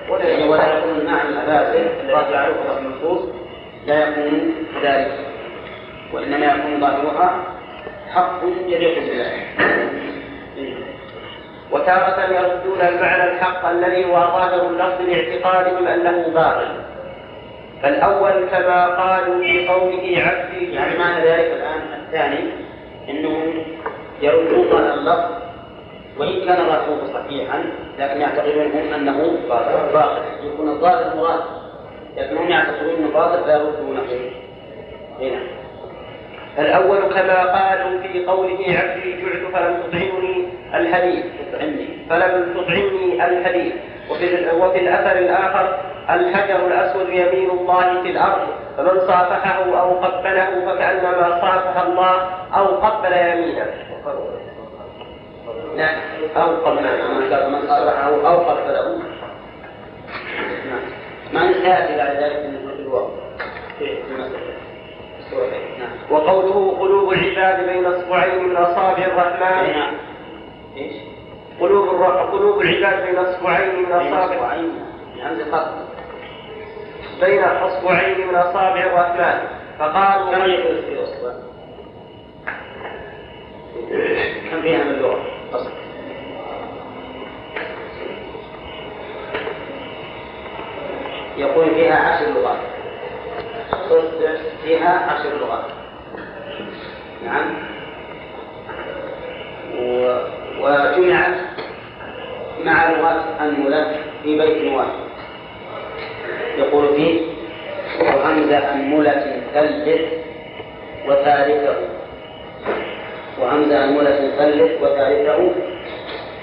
[0.10, 3.30] ولا يكون المعنى الفاسد الذي جعله النصوص
[3.88, 5.12] لا يكون كذلك
[6.14, 7.44] وإنما يكون ظاهرها
[8.14, 9.32] حق يليق بالله
[11.72, 14.18] وتارة يردون المعنى الحق الذي هو
[14.70, 16.68] اللفظ لاعتقادهم أنه باطل.
[17.84, 22.50] فالأول كما قالوا في قوله عبدي يعني معنى ذلك الآن الثاني
[23.10, 23.54] أنهم
[24.22, 25.45] يردون اللفظ
[26.20, 27.64] وإن كان ظاهره صحيحا
[28.00, 29.38] لكن يعتقدون هم أنه
[29.94, 30.22] باطل.
[30.44, 31.40] يكون الظاهر مراد.
[32.18, 34.02] لكن هم يعتقدون أنه باطل فيردونه
[35.22, 35.40] هنا
[36.60, 41.26] الأول كما قالوا في قوله عبدي جعت فلم تطعمني الحديث.
[42.10, 43.74] فلم تطعمني الحديث.
[44.10, 48.48] وفي, وفي الأثر الآخر الحجر الأسود يمين الله في الأرض
[48.78, 53.66] فمن صافحه أو قبله فكأنما صافح الله أو قبل يمينه.
[55.76, 55.90] لا
[56.36, 59.00] أو قبله من صافحه أو قبله
[61.34, 63.10] ما نسيأتي بعد ذلك من الواقع؟
[63.80, 64.56] في المسألة.
[66.12, 69.98] وقوله قلوب العباد بين أصبعين من أصابع الرحمن.
[70.78, 70.94] إيش؟
[71.60, 71.90] قلوب
[72.32, 74.56] قلوب العباد بين أصبعين من اصابع
[77.22, 79.48] بين أصبعين من أصابع الرحمن.
[79.80, 80.32] فقالوا
[84.52, 85.02] كم فيها من
[91.38, 92.58] يقول فيها عشر لغات.
[93.90, 94.32] تصبح
[94.64, 95.66] فيها عشر لغات.
[97.26, 97.54] نعم.
[99.80, 100.18] و...
[100.60, 101.36] وجمعت
[102.66, 105.06] مع لغات أنملة في بيت واحد.
[106.58, 107.22] يقول فيه
[108.02, 110.02] وهمزة أنملة ثلث
[111.08, 111.95] وثالثه
[113.40, 115.52] وهمزة أنملة ثلث وثالثه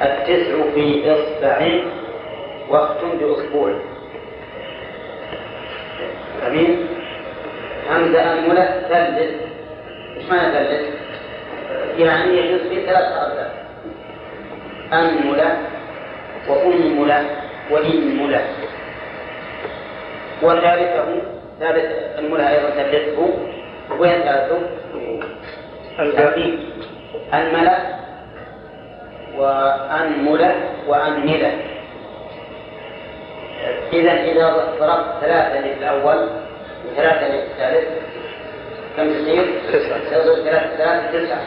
[0.03, 1.69] التسع في إصبع
[2.69, 3.73] وقت بأسبوع.
[6.47, 6.87] أمين؟
[7.91, 9.33] همزة أنملة ثلث.
[10.17, 10.89] إيش معنى ثلث؟
[11.99, 13.53] يعني يجوز في ثلاث حركات
[14.93, 15.57] أنملة
[16.49, 17.27] وأنملة
[17.71, 18.45] وإنملة
[20.43, 21.23] وثالثه
[21.61, 23.29] ثالث أنملة أيضا ثلثه.
[23.99, 24.59] وين ثالثه؟
[25.99, 26.53] الباقي
[27.35, 27.79] أنملة
[29.37, 30.55] وأنملة
[30.89, 31.53] وأنملة
[33.93, 36.29] إذا إذا ضربت ثلاثة للأول
[36.87, 37.89] وثلاثة للثالث
[38.97, 39.99] كم تصير؟ تسعة.
[39.99, 41.43] تصير ثلاثة ثلاثة تسعة.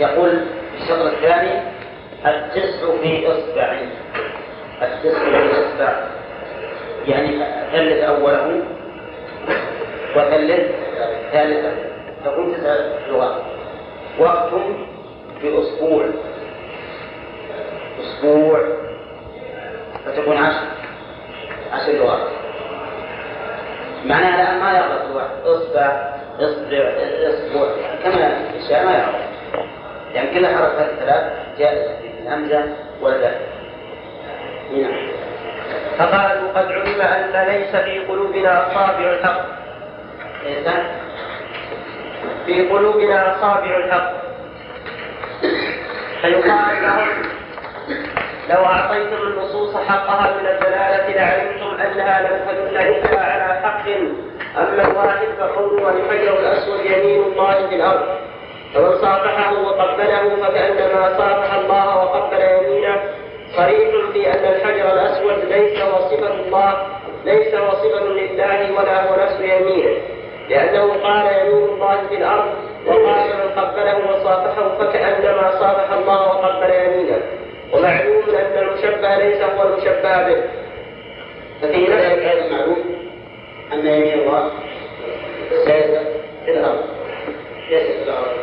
[0.00, 0.38] يقول
[0.80, 1.60] الشطر الثاني
[2.26, 3.76] التسع في إصبع.
[4.82, 6.00] التسع في إصبع.
[7.06, 8.62] يعني ثلث أوله
[10.16, 10.70] وثلث
[11.32, 11.91] ثالثه.
[12.24, 12.74] تكون تسع
[13.08, 13.42] لغات
[14.18, 14.50] وقت
[15.42, 16.06] بأسبوع.
[18.00, 18.60] أسبوع.
[20.06, 20.66] فتكون عشر.
[21.72, 22.28] عشر لغات.
[24.04, 26.92] معناها الآن ما يغلط الواحد إصبع إصبع
[27.28, 27.70] إصبع.
[28.04, 29.66] كما الأشياء ما يغلط.
[30.14, 32.02] يعني كل حركات الثلاث جائزة.
[32.22, 32.64] في الهمزة
[33.00, 33.40] والباء
[34.76, 35.08] نعم
[35.98, 39.40] فقالوا قد علم أن ليس في قلوبنا أصابع الحق
[40.44, 40.68] ليس
[42.46, 44.12] في قلوبنا أصابع الحق.
[46.22, 47.08] فيقال لهم
[48.50, 53.88] لو أعطيتم النصوص حقها من الدلالة لعلمتم أنها لم تدل إلا على حق
[54.58, 58.06] أما الواحد فقوله الحجر الأسود يمين الله في الأرض.
[58.74, 62.96] فمن صافحه وقبله فكأنما صافح الله وقبل يمينه.
[63.56, 66.86] صريح في أن الحجر الأسود ليس وصفة الله
[67.24, 69.96] ليس وصفة لله ولا هو نفس يمينه.
[70.48, 72.54] لأنه قال يمين الله في الأرض
[72.86, 77.22] وقال من قبله وصافحه فكأنما صافح الله وقبل يمينه.
[77.72, 80.42] ومعلوم أن المشبه ليس هو المشبه به.
[81.62, 82.84] ففي ذلك هذا معلوم
[83.72, 84.50] أن يمين الله
[85.50, 85.98] ليس
[86.44, 86.84] في الأرض.
[87.70, 88.36] ليس في الأرض.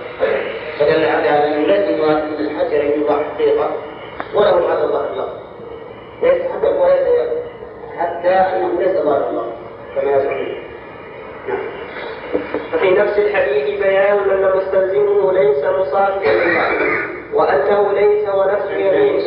[0.79, 3.71] فدل على أنه ليس مراد أن الحجر الله حقيقة
[4.35, 5.29] وله هذا الله الله
[6.23, 7.29] ليس حتى وليس
[7.99, 9.53] حتى أنه ليس ظاهر الله
[9.95, 10.63] كما يزعمون
[11.47, 11.59] نعم
[12.71, 15.31] ففي نفس الحديث بيان أن مستلزمه
[15.99, 16.69] مصادقا لله
[17.33, 19.21] وأنه ليس ونفس يمين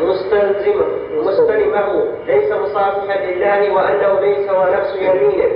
[0.00, 5.52] مستلزمه مستلمه ليس مصافحا لله وأنه ليس ونفس يمينه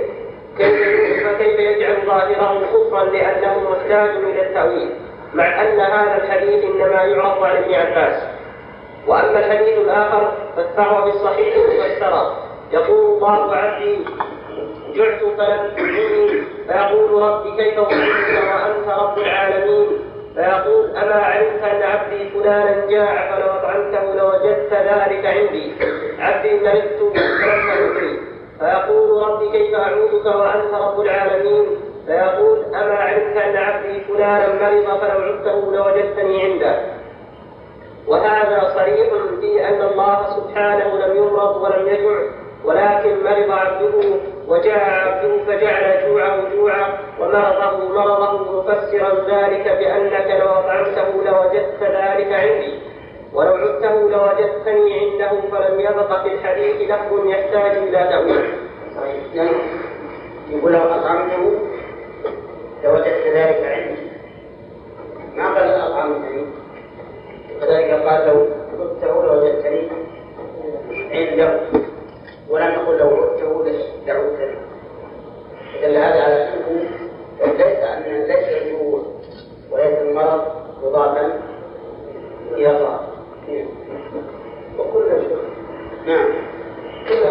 [0.59, 4.91] كيف فكيف يجعل ظاهره كفرا لأنه محتاج إلى التأويل.
[5.35, 8.23] مع أن هذا الحديث إنما يعرض عن ابن عباس.
[9.07, 12.37] وأما الحديث الآخر فاتبعه بالصحيح مفسرا
[12.73, 13.99] يقول الله عبدي
[14.95, 15.71] جعت فلم
[16.67, 19.89] فيقول ربي كيف أحبك وأنت رب العالمين؟
[20.35, 25.73] فيقول أما علمت أن عبدي فلانا جاع فلو أطعمته لوجدت ذلك عندي.
[26.19, 28.19] عبدي مرضت فلم تدري
[28.59, 31.67] فيقول ربي كيف أعوذك وأنت رب العالمين؟
[32.07, 36.97] فيقول أما علمت أن عبدي فلانا مرض فلو عدته لوجدتني عنده.
[38.09, 39.09] وهذا صريح
[39.41, 46.55] في أن الله سبحانه لم يمرض ولم يجع ولكن مرض عبده وجاع عبده فجعل جوعه
[46.55, 52.79] جوعا ومرضه مرضه مفسرا ذلك بأنك لو أطعمته لوجدت ذلك عندي.
[53.33, 58.45] ولو عدته لوجدتني عنده فلم يبق في الحديث لفظ يحتاج إلى تأويل.
[59.35, 59.51] يعني
[60.51, 61.59] يقول لو أطعمته
[62.85, 64.01] لوجدت ذلك عندي.
[65.37, 66.47] ما قال أطعمتني؟
[67.61, 68.47] كذلك قال لو
[68.81, 69.89] عدته لوجدتني
[71.13, 71.61] عنده.
[72.51, 73.65] ولم يقل لو عدته
[74.07, 74.57] لعدتني
[75.83, 76.89] دل هذا على انه
[77.41, 79.03] ليس أن ليس الجوع
[79.71, 80.43] وليس المرض
[80.83, 81.41] مضافا
[82.53, 83.01] إلى الله.
[84.79, 85.39] وكل شيء.
[86.07, 86.29] نعم.
[87.09, 87.23] كل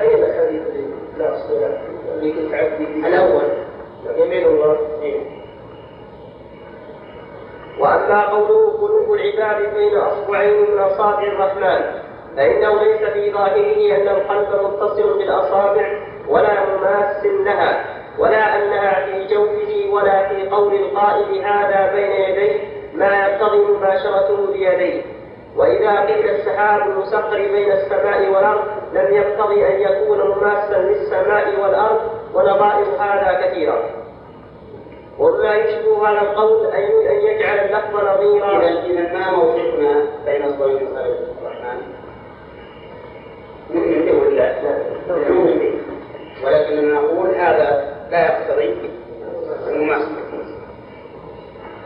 [0.00, 0.86] أي الأحاديث اللي
[1.18, 1.76] لا أصل
[2.14, 3.48] اللي كنت عبدي الأول.
[4.16, 4.78] يمين الله
[7.78, 12.01] وأما قوله قلوب العباد بين أصبعين من أصابع الرحمن.
[12.36, 17.84] فإنه ليس في ظاهره أن القلب متصل بالأصابع ولا مماس لها
[18.18, 22.60] ولا أنها في جوفه ولا في قول القائل هذا بين يديه
[22.94, 25.02] ما يقتضي مباشرته بيديه.
[25.56, 32.00] وإذا قيل السحاب المسخر بين السماء والأرض لم يقتضي أن يكون مماسا للسماء والأرض
[32.34, 33.78] ونظائر هذا كثيرا
[35.18, 36.82] وما يشبه هذا القول أن
[37.26, 38.58] يجعل اللفظ نظيرا.
[38.86, 42.01] إذا ما موقفنا بين اصبعين وصالح الرحمن
[43.74, 44.76] نؤمن به ولا لا؟
[45.08, 45.72] نؤمن به
[46.44, 48.74] ولكننا نقول هذا لا يقتضي
[49.68, 50.22] المماثلة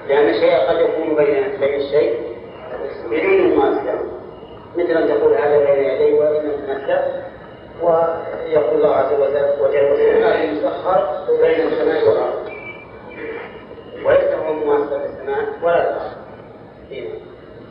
[0.09, 2.15] لأن الشيء قد يكون بين بين الشيء
[3.11, 4.01] بدون مماثلة
[4.77, 6.99] مثل أن تقول هذا بين يدي وإن تمثل
[7.83, 12.49] ويقول الله عز وجل والسماء المسخر بين السماء والأرض.
[14.05, 16.13] وليس هو مماثلة للسماء ولا الأرض.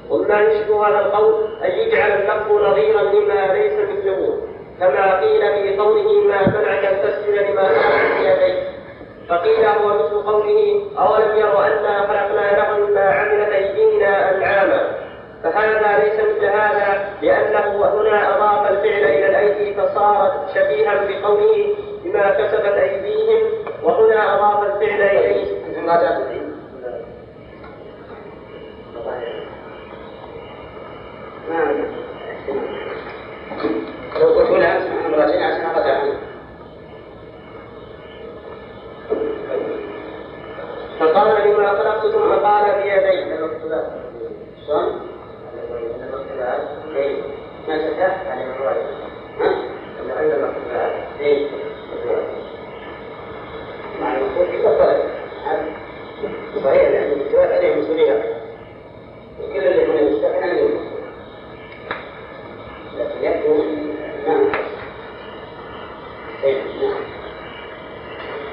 [0.10, 4.38] وما يشبه هذا القول؟ أن يجعل اللفظ نظيرا لما ليس مثله
[4.80, 8.76] كما قيل في قوله ما منعك أن تسجد لما خلقت بيديك
[9.30, 14.92] فقيل هو مثل قوله أولم يروا أنا خلقنا لهم ما عملت أيدينا أنعاما.
[15.44, 22.74] فهذا ليس مثل هذا لأنه هنا أضاف الفعل إلى الأيدي فصارت شبيها بقوله بما كسبت
[22.74, 23.44] أيديهم.
[23.84, 25.66] وهنا أضاف الفعل إليه.
[25.68, 25.90] أنتم
[31.50, 31.86] ما
[34.20, 36.18] لو قلت لها اسمع مرتين عشان أقطع عنك
[41.00, 43.36] فقال لما خلقت ثم قال بيدي
[44.68, 45.02] شلون؟
[47.68, 48.00] ما شكت؟
[49.42, 49.56] ها؟
[51.20, 51.48] إيه.
[54.02, 55.04] مع المفروض يفضل
[56.64, 58.34] صحيح لأن الاتفاق عليه مسؤولية
[59.54, 60.70] كل اللي هنا يستحق عليه
[63.00, 63.64] لكن يبدو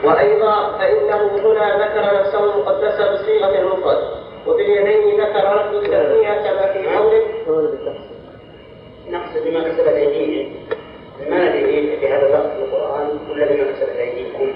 [0.04, 6.88] وأيضا فإنه هنا ذكر نفسه المقدسة بصيغة المفرد وفي اليدين ذكر لفظ التثنية كما في
[6.96, 7.94] قوله.
[9.10, 10.54] نقصد بما كسبت أيديهم
[11.28, 14.52] ما ندري في هذا اللفظ في القرآن ولا بما كسبت أيديكم.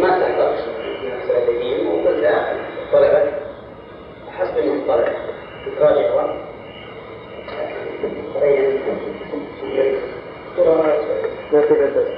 [0.00, 0.58] ما تحتاج
[1.02, 2.56] بما كسبت أيديهم وكلها
[2.92, 3.32] طلبت.
[4.38, 5.12] حسب المطلع.
[5.78, 6.10] تراجع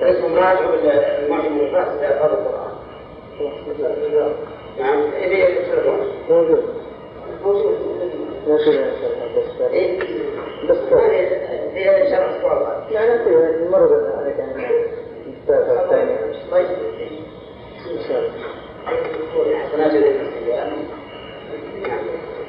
[0.02, 0.61] اسم راجع
[1.18, 2.72] المعجم لألفاظ القرآن
[4.79, 5.00] نعم
[6.31, 6.64] موجود
[7.44, 7.75] موجود
[8.46, 8.75] موجود
[10.68, 12.31] بس شرح
[20.12, 20.68] في السيئات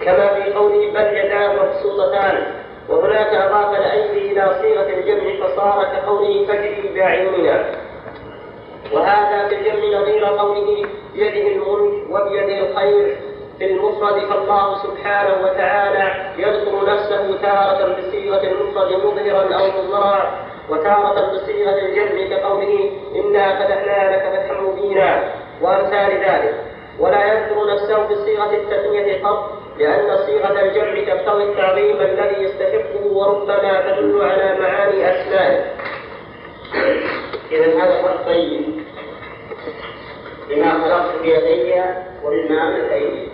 [0.01, 2.43] كما في قوله بل يداه مبسوطتان
[2.89, 7.65] وهناك أضاف الأيدي إلى صيغة الجمع فصار كقوله فجري بأعيننا
[8.93, 13.17] وهذا في الجمع نظير قوله بيده الملك وبيده الخير.
[13.59, 20.31] في المفرد فالله سبحانه وتعالى يذكر نفسه تارة بصيغة المفرد مظهرا أو مضمرا
[20.69, 25.23] وتارة بصيغة الجمع كقوله إنا فتحنا لك فتحا مبينا
[25.61, 26.55] وأمثال ذلك.
[26.99, 34.21] ولا يذكر نفسه بصيغة التثنية قط لأن صيغة الجمع تقتضي التعظيم الذي يستحقه وربما تدل
[34.21, 35.73] على معاني أسمائه
[37.51, 38.61] إذا هذا فرق طيب
[40.49, 41.73] بما خلقت بيدي
[42.23, 43.27] ومما أملك أيدي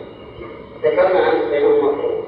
[0.83, 2.20] ذكرنا أمس بينهم مفروض.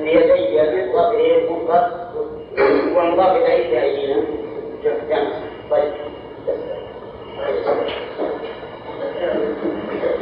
[0.00, 1.90] بيدي من ظهره مضغط
[2.96, 4.22] ومضاف إليه بأيدينا
[5.70, 5.92] طيب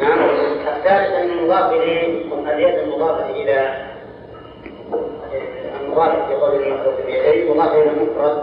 [0.00, 0.18] نعم
[0.76, 2.22] الثالث أن المضاف إليه
[2.52, 3.86] اليد المضافة إلى
[5.80, 8.42] المضاف في قول المخلوق بيديه مضاف إلى المفرد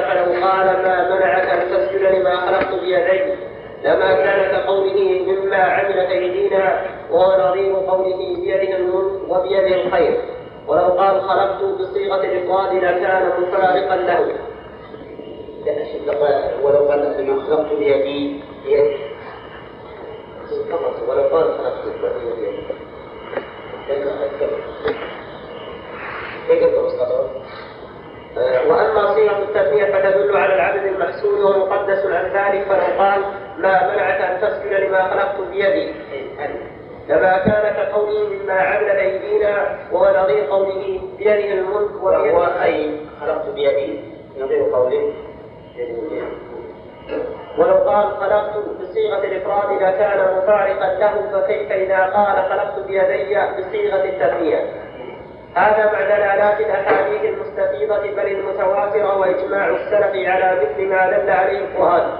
[0.00, 3.34] فلو قال ما منعك أن تسجد لما خلقت بيدي
[3.84, 10.20] لما كان كقوله مما عملت أيدينا وهو نظير قوله بيده الملك وبيده الخير.
[10.68, 14.34] ولو قال خلقت بصيغة الإفراد لكان مفارقا له.
[16.62, 18.96] ولو قال لما خلقت بيدي بيدي
[21.08, 22.60] ولو قال خلقت بيدي
[28.68, 33.22] وأما صيغة التثنية فتدل على العدد المحسون ومقدس عن ذلك فلو قال
[33.58, 35.94] ما منعك أن تسجد لما خلقت بيدي.
[37.08, 44.00] لما كان كقوله مما عملت أيدينا وهو نظير قوله بيده الملك وهو أي خلقت بيدي.
[44.38, 45.12] نظير قوله
[47.58, 54.89] ولو قال خلقت بصيغة الإفراد لكان مفارقا له فكيف إذا قال خلقت بيدي بصيغة التثنية؟
[55.54, 62.10] هذا مع دلالات الأحاديث المستفيضة بل المتواترة وإجماع السلف على مثل ما دل عليه القرآن.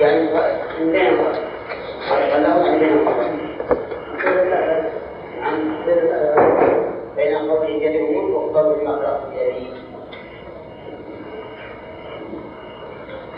[0.00, 0.28] يعني
[5.42, 6.34] عندنا
[7.16, 9.87] بين الملك وقوله ما خلقت بيدي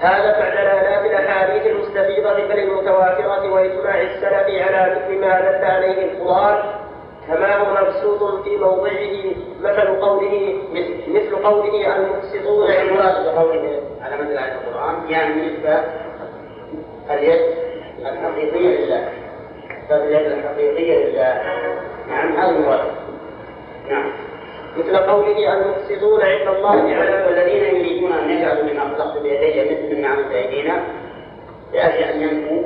[0.00, 6.58] هذا مع دلالات الأحاديث المستفيضة بل المتواتره وإجماع السلف على مثل ما دل عليه القرآن
[7.26, 10.56] كما هو مبسوط في موضعه مثل قوله
[11.08, 15.84] مثل قوله المقسطون المراد بقوله على مثل آية القرآن يعني نسبة
[17.10, 17.40] اليد
[18.06, 19.08] الحقيقية لله.
[19.90, 21.42] اليد الحقيقية لله.
[22.08, 22.90] نعم هذا المراد.
[23.88, 24.12] نعم.
[24.76, 30.08] مثل قوله المقسطون عند الله على والذين يريدون أن يجعلوا مما خلقت بيدي مثل مما
[30.08, 30.82] عملت أيدينا.
[31.72, 32.62] لاجل أن ينفوا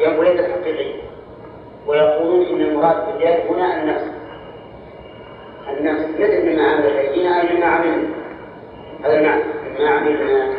[0.00, 0.94] ينفوا اليد الحقيقيه
[1.86, 4.10] ويقولون إن المراد باليد هنا النفس.
[5.68, 6.04] النفس.
[6.18, 8.08] مثل مما عملت أيدينا اي مما عملنا.
[9.04, 9.42] هذا المعنى.
[9.78, 10.54] مما عملنا.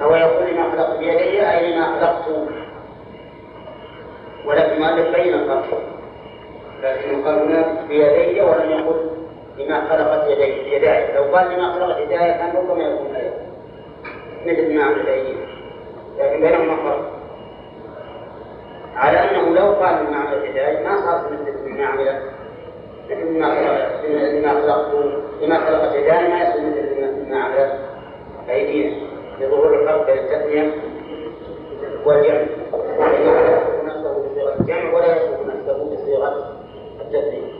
[0.00, 2.48] فهو يقول لما خلقت بيدي أي لما خلقت.
[4.46, 5.91] ولكن المؤلف بين الفرق
[6.82, 9.10] لكنه قال هنا بيدي ولم يقل
[9.58, 11.14] لما خلقت يدي يداي.
[11.14, 13.36] لو قال لما خلقت يداي كان ربما يكون أيضا
[14.46, 15.46] مثل ما عملت ايدينا
[16.18, 17.10] لكن بينهما فرق.
[18.96, 22.22] على أنه لو قال لما عملت يداي ما صار مثل ما عملت
[23.10, 24.94] مثل ما خلقت لما خلقت
[25.42, 26.62] لما خلقت يداي ما يصير
[27.02, 27.78] مثل ما عملت
[28.50, 28.96] ايدينا
[29.40, 30.72] لظهور الفرق بين التثنيه
[32.06, 32.40] والجمع
[33.00, 36.51] يصف نفسه بصيغة الجمع ولا يصف نفسه بصيغة
[37.14, 37.52] التثنيه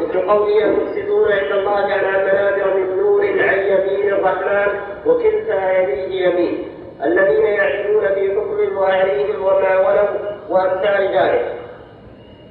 [0.00, 6.68] مثل قوله المفسدون عند الله على منابر من نور عن يمين الرحمن وكلتا يديه يمين.
[7.04, 10.08] الذين يعدلون في حكم وعليهم وما ولوا
[10.50, 11.54] وأمثال ذلك.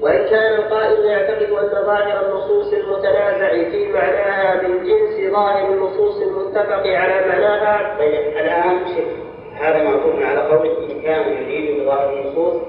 [0.01, 6.87] وإن كان القائل يعتقد أن ظاهر النصوص المتنازع في معناها من جنس ظاهر النصوص المتفق
[6.87, 9.29] على معناها طيب الآن شوف
[9.61, 12.61] هذا معطوف على قوله إن كان يريد بظاهر النصوص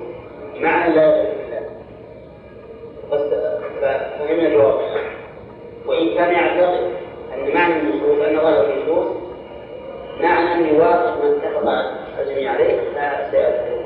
[0.61, 1.40] معنى لا
[3.13, 3.21] بس
[4.19, 4.81] فهمنا الجواب.
[5.87, 6.91] وإن كان يعتقد
[7.35, 9.07] أن معنى النصوص أن ظاهر النصوص
[10.21, 11.69] معنى أن يوافق من اتفق
[12.21, 13.81] الجميع عليه لا سيأتي.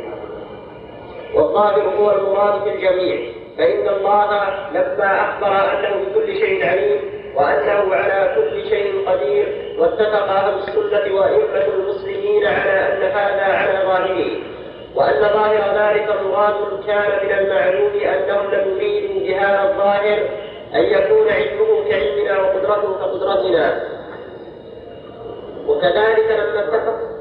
[1.34, 3.18] والظاهر هو المراد في الجميع
[3.58, 4.44] فإن الله
[4.74, 7.00] لما أخبر أنه بكل شيء عليم
[7.34, 14.53] وأنه على كل شيء قدير واتفق أهل السنة وأئمة المسلمين على أن هذا على ظاهره.
[14.96, 16.54] وأن ظاهر ذلك مراد
[16.86, 20.18] كان من المعلوم أنهم لم يريدوا بهذا الظاهر
[20.74, 23.94] أن يكون علمه كعلمنا وقدرته كقدرتنا.
[25.66, 27.14] وكذلك لما اتفق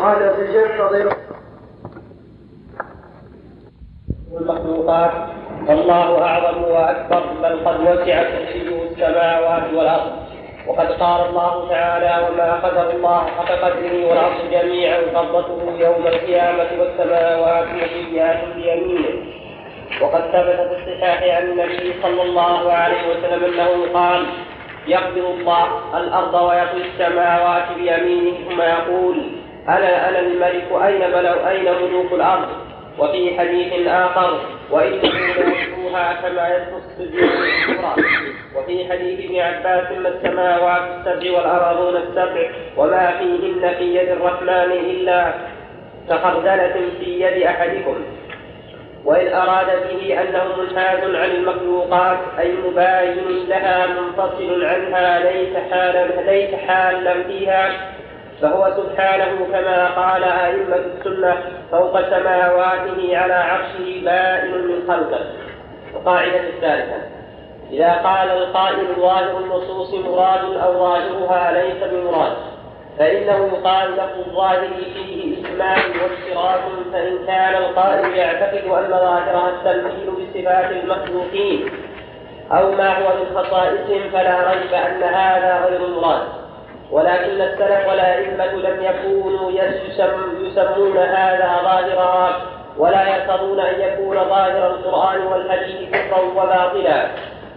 [0.00, 1.16] قال في فضيلة
[4.40, 5.12] المخلوقات
[5.68, 10.12] فالله أعظم وأكبر بل قد وسع كرسيه السماوات والأرض.
[10.66, 17.66] وقد قال الله تعالى وما قدر الله حق قدره والأرض جميعا قبضته يوم القيامة والسماوات
[17.68, 19.08] مطويات بيمينه.
[20.02, 24.26] وقد ثبت في الصحاح عن النبي صلى الله عليه وسلم أنه قال
[24.86, 28.36] يقبض الله الأرض ويطوي السماوات بيمينه.
[28.48, 29.16] ثم يقول
[29.68, 32.48] أنا أنا الملك أين ملأ أين ملوك الأرض؟
[32.98, 34.40] وفي حديث آخر
[34.70, 37.94] وإنه ليسوها كما السجود الكبرى
[38.56, 45.34] وفي حديث ابن عباس ما السماوات السبع والأراضون السبع وما فيهن في يد الرحمن إلا
[46.08, 47.96] كخردلة في يد أحدكم.
[49.04, 56.54] وإن أراد به أنه منحاز عن المخلوقات أي مباين لها منفصل عنها ليس حالا ليس
[56.68, 57.72] حالا فيها
[58.42, 61.36] فهو سبحانه كما قال أئمة السنة
[61.70, 65.20] فوق سماواته على عرشه بائن من خلقه.
[65.96, 67.16] القاعدة الثالثة
[67.72, 72.32] إذا قال القائل ظاهر النصوص مراد أو ظاهرها ليس بمراد
[72.98, 76.60] فإنه يقال له الظاهر فيه إجمال واشتراك
[76.92, 81.70] فإن كان القائل يعتقد أن ظاهرها التمثيل بصفات المخلوقين
[82.52, 86.45] أو ما هو من خصائصهم فلا ريب أن هذا غير مراد
[86.90, 89.50] ولكن السلف والأئمة لم يكونوا
[90.40, 92.36] يسمون هذا ظاهرها
[92.78, 97.06] ولا يرتضون أن يكون ظاهر القرآن والحديث كفرا وباطلا.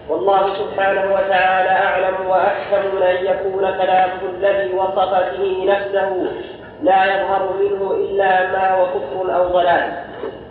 [0.10, 6.28] والله سبحانه وتعالى أعلم وأحكم من أن يكون كلامه الذي وصف به نفسه
[6.84, 9.92] لا يظهر منه إلا ما هو كفر أو ضلال.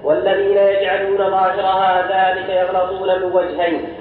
[0.04, 3.94] والذين يجعلون ظاهرها ذلك يغلطون من وجهين.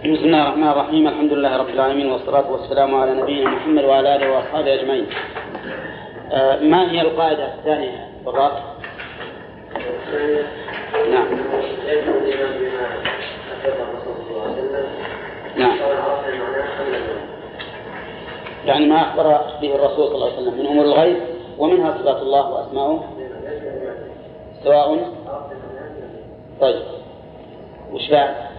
[0.00, 1.08] بسم الله الرحمن الرحيم.
[1.08, 5.06] الحمد لله رب العالمين والصلاة والسلام على نبينا محمد وعلى آله وأصحابه أجمعين.
[6.32, 8.52] آه ما هي القاعدة الثانية بالرأس؟
[11.10, 11.26] نعم.
[15.56, 15.76] نعم.
[18.66, 21.16] يعني ما أخبر به الرسول صلى الله عليه وسلم؟ من أمور الغيب
[21.58, 23.04] ومنها صفات الله وأسماؤه.
[24.64, 25.12] سواء.
[26.60, 26.82] طيب.
[27.92, 28.49] وش بعد؟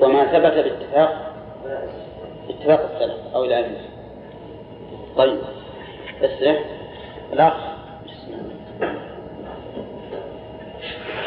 [0.00, 1.32] وما ثبت باتفاق
[2.50, 3.78] اتفاق السلف أو الأئمة.
[5.16, 5.38] طيب
[6.22, 6.56] اسرع
[7.32, 7.54] الأخ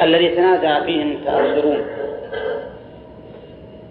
[0.01, 1.85] الذي تنازع فيه المتأخرون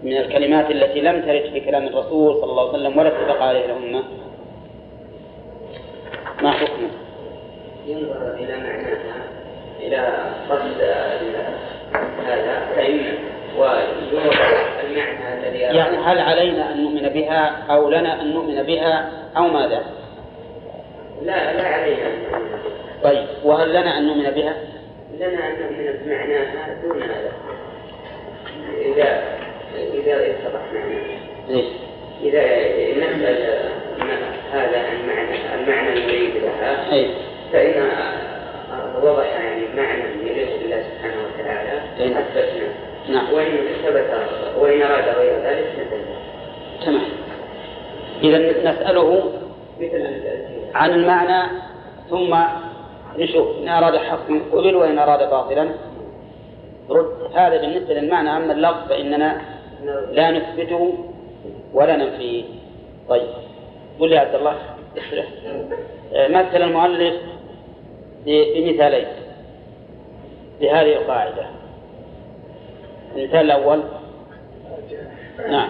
[0.03, 3.65] من الكلمات التي لم ترد في كلام الرسول صلى الله عليه وسلم ولا اتفق عليه
[3.65, 4.03] الأمة.
[6.41, 6.89] ما حكمه؟
[7.87, 9.23] ينظر إلى معناها
[9.79, 9.97] إلى
[10.49, 10.81] قصد
[12.25, 13.32] هذا الأئمة
[14.83, 19.83] المعنى الذي يعني هل علينا أن نؤمن بها أو لنا أن نؤمن بها أو ماذا؟
[21.21, 22.11] لا لا علينا
[23.03, 24.55] طيب وهل لنا أن نؤمن بها؟
[25.19, 27.31] لنا أن نؤمن بمعناها دون هذا
[28.81, 29.23] إذا
[29.93, 31.65] إذا اتضح معناها ليش؟
[32.23, 32.41] إذا
[32.97, 33.69] نسأل
[34.53, 37.09] هذا المعنى المعنى المريد لها أي
[37.53, 37.89] فإن
[39.03, 42.11] وضح يعني معنى يليق بالله سبحانه وتعالى أي.
[42.11, 42.67] أثبتنا
[43.09, 43.33] نعم.
[43.33, 44.09] وإن ثبت
[44.59, 45.87] وإن أراد غير ذلك
[46.85, 47.09] تمام.
[48.23, 49.31] إذا نسأله
[50.75, 51.51] عن المعنى
[52.09, 52.35] ثم
[53.17, 55.69] نشوف إن أراد حقا قبل وإن أراد باطلا.
[56.89, 57.35] رد.
[57.35, 59.41] هذا بالنسبة للمعنى أما اللفظ فإننا
[60.11, 60.93] لا نثبته
[61.73, 62.43] ولا ننفيه
[63.09, 63.27] طيب.
[63.99, 64.55] قل لي عبد الله
[64.97, 65.23] اسرع
[66.13, 67.13] آه، مثل المؤلف
[68.25, 69.07] بمثالين
[70.61, 71.45] بهذه القاعدة.
[73.15, 73.83] المثال الأول.
[75.49, 75.69] نعم.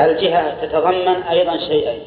[0.00, 2.02] الجهة تتضمن أيضا شيئين.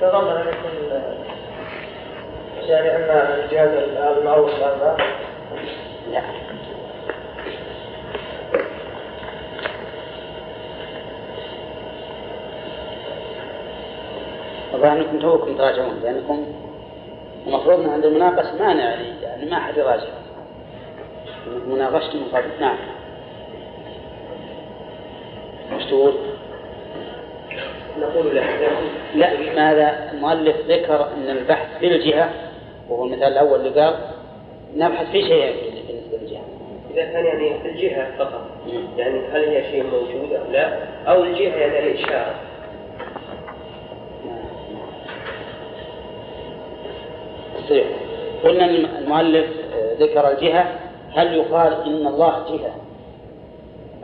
[0.00, 1.02] تضمن أن يكون
[2.68, 3.10] يعني أن
[3.44, 3.68] الجهاز
[4.18, 4.96] المعروف هذا.
[6.12, 6.22] لا.
[14.74, 16.67] الظاهر أنكم توكم تراجعون لانكم
[17.48, 20.08] المفروض أن عند المناقشة مانع يعني, يعني ما حد يراجع.
[21.68, 22.78] مناقشتم من قبل نعم.
[25.76, 26.12] وش تقول؟
[28.00, 28.42] نقول له
[29.14, 32.30] لا ماذا؟ المؤلف ذكر أن البحث بالجهه
[32.88, 33.94] وهو المثال الأول اللي قال
[34.76, 35.54] نبحث في شيئين
[35.88, 36.42] بالنسبة للجهة.
[36.94, 38.46] إذا كان يعني في الجهة فقط
[38.96, 40.78] يعني هل هي شيء موجود أو لا؟
[41.08, 42.34] أو الجهة يعني الإشارة.
[47.68, 47.86] صحيح
[48.44, 50.66] قلنا المؤلف آه، ذكر الجهة.
[51.14, 52.74] هل يقال إن الله جهة؟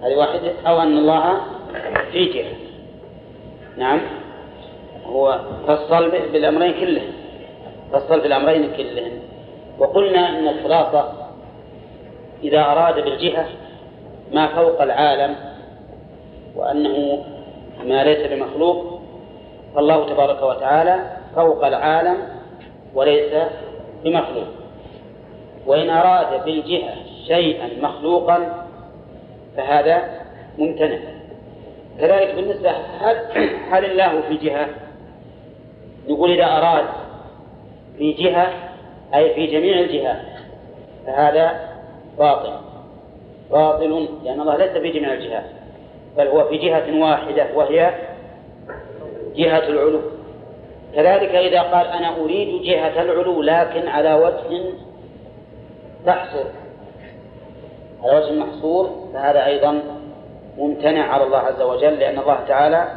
[0.03, 0.53] هذه واحدة.
[0.67, 1.41] أو أن الله
[2.13, 2.53] في جهة.
[3.77, 4.01] نعم.
[5.07, 7.13] هو فصل بالأمرين كلهم
[7.93, 9.13] فصل بالأمرين كلهم
[9.79, 11.13] وقلنا أن الخلاصة
[12.43, 13.47] إذا أراد بالجهة
[14.33, 15.37] ما فوق العالم
[16.57, 17.25] وأنه
[17.85, 19.01] ما ليس بمخلوق
[19.75, 22.17] فالله تبارك وتعالى فوق العالم
[22.95, 23.33] وليس
[24.05, 24.49] بمخلوق.
[25.67, 26.95] وإن أراد بالجهة
[27.27, 28.67] شيئا مخلوقا
[29.57, 30.21] فهذا
[30.59, 30.99] ممتنع.
[32.01, 33.17] كذلك بالنسبة هل,
[33.71, 34.69] هل الله في جهة؟
[36.09, 36.85] نقول إذا أراد
[37.99, 38.53] في جهة
[39.15, 40.23] أي في جميع الجهات
[41.07, 41.69] فهذا
[42.19, 42.53] باطل.
[43.51, 45.45] باطل لأن الله ليس في جميع الجهات
[46.17, 47.95] بل هو في جهة واحدة وهي
[49.37, 50.01] جهة العلو.
[50.95, 54.65] كذلك إذا قال أنا أريد جهة العلو لكن على وجه
[56.07, 56.45] تحصر
[58.03, 59.83] على وجه محصور فهذا أيضا
[60.59, 62.89] ممتنع على الله عز وجل لأن الله تعالى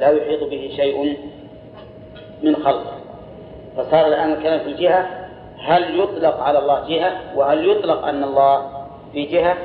[0.00, 1.16] لا يحيط به شيء
[2.42, 2.92] من خلقه.
[3.76, 5.28] فصار الآن الكلام في الجهة
[5.58, 8.70] هل يطلق على الله جهة؟ وهل يطلق أن الله
[9.12, 9.56] في جهة؟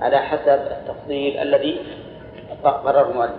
[0.00, 1.80] على حسب التفصيل الذي
[2.64, 3.32] قرره المؤلف.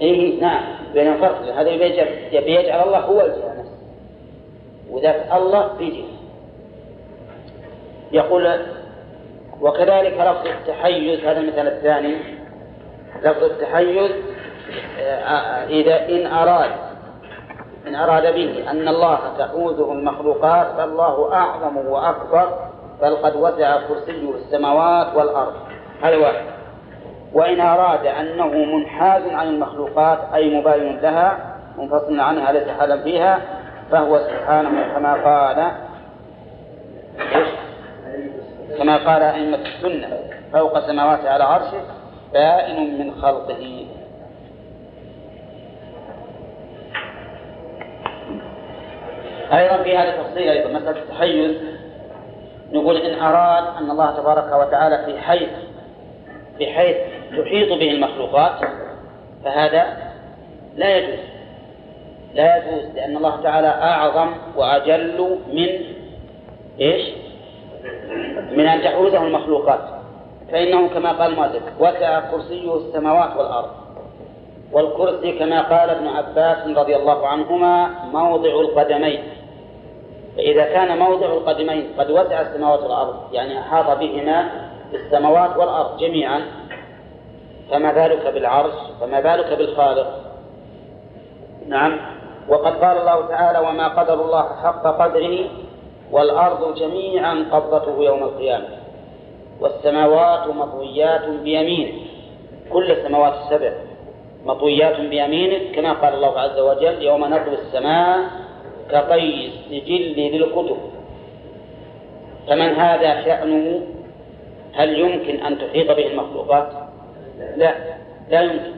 [0.00, 0.64] إيه نعم.
[0.94, 3.78] بين الفرق هذا يبي يجعل الله هو الجهة نفسه.
[4.90, 6.18] وذاك الله في جهة.
[8.12, 8.66] يقول
[9.60, 12.16] وكذلك لفظ التحيز هذا المثال الثاني.
[13.22, 14.10] لفظ التحيز
[15.00, 16.70] آه، إذا إن أراد
[17.86, 22.70] إن أراد به أن الله تحوزه المخلوقات فالله أعظم وأكبر
[23.02, 25.54] بل قد وسع كرسيه السماوات والأرض.
[26.02, 26.57] هذا واحد.
[27.32, 31.38] وإن أراد أنه منحاز عن المخلوقات أي مباين لها
[31.78, 33.40] منفصل عنها ليس حالا فيها
[33.90, 35.72] فهو سبحانه كما قال
[38.78, 40.18] كما قال أئمة السنة
[40.52, 41.80] فوق سماوات على عرشه
[42.32, 43.86] بائن من خلقه.
[49.52, 51.56] أيضا في هذا التفصيل أيضا مسألة التحيز
[52.72, 55.50] نقول إن أراد أن الله تبارك وتعالى في حيث
[56.60, 56.96] بحيث
[57.30, 58.68] تحيط به المخلوقات
[59.44, 59.96] فهذا
[60.76, 61.18] لا يجوز.
[62.34, 65.68] لا يجوز لأن الله تعالى أعظم وأجل من
[66.80, 67.08] إيش؟
[68.52, 69.80] من أن تحوزه المخلوقات.
[70.52, 73.70] فإنه كما قال مالك وسع كرسيه السماوات والأرض.
[74.72, 79.22] والكرسي كما قال ابن عباس رضي الله عنهما موضع القدمين.
[80.36, 84.48] فإذا كان موضع القدمين قد وسع السماوات والأرض يعني أحاط بهما
[84.94, 86.42] السماوات والأرض جميعا
[87.70, 90.20] فما بالك بالعرش فما بالك بالخالق.
[91.68, 92.00] نعم.
[92.48, 95.38] وقد قال الله تعالى وما قدر الله حق قدره
[96.12, 98.68] والأرض جميعا قبضته يوم القيامة
[99.60, 101.92] والسماوات مطويات بيمينه.
[102.72, 103.72] كل السماوات السبع
[104.44, 108.18] مطويات بيمينه كما قال الله عز وجل يوم نطوي السماء
[108.90, 110.78] كطي السجل للكتب.
[112.48, 113.80] فمن هذا شأنه؟
[114.74, 116.87] هل يمكن أن تحيط به المخلوقات؟
[117.56, 117.74] لا
[118.30, 118.72] لا يمكن.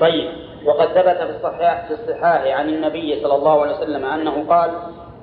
[0.00, 0.28] طيب
[0.66, 4.70] وقد ثبت في الصحيح في الصحاح عن النبي صلى الله عليه وسلم أنه قال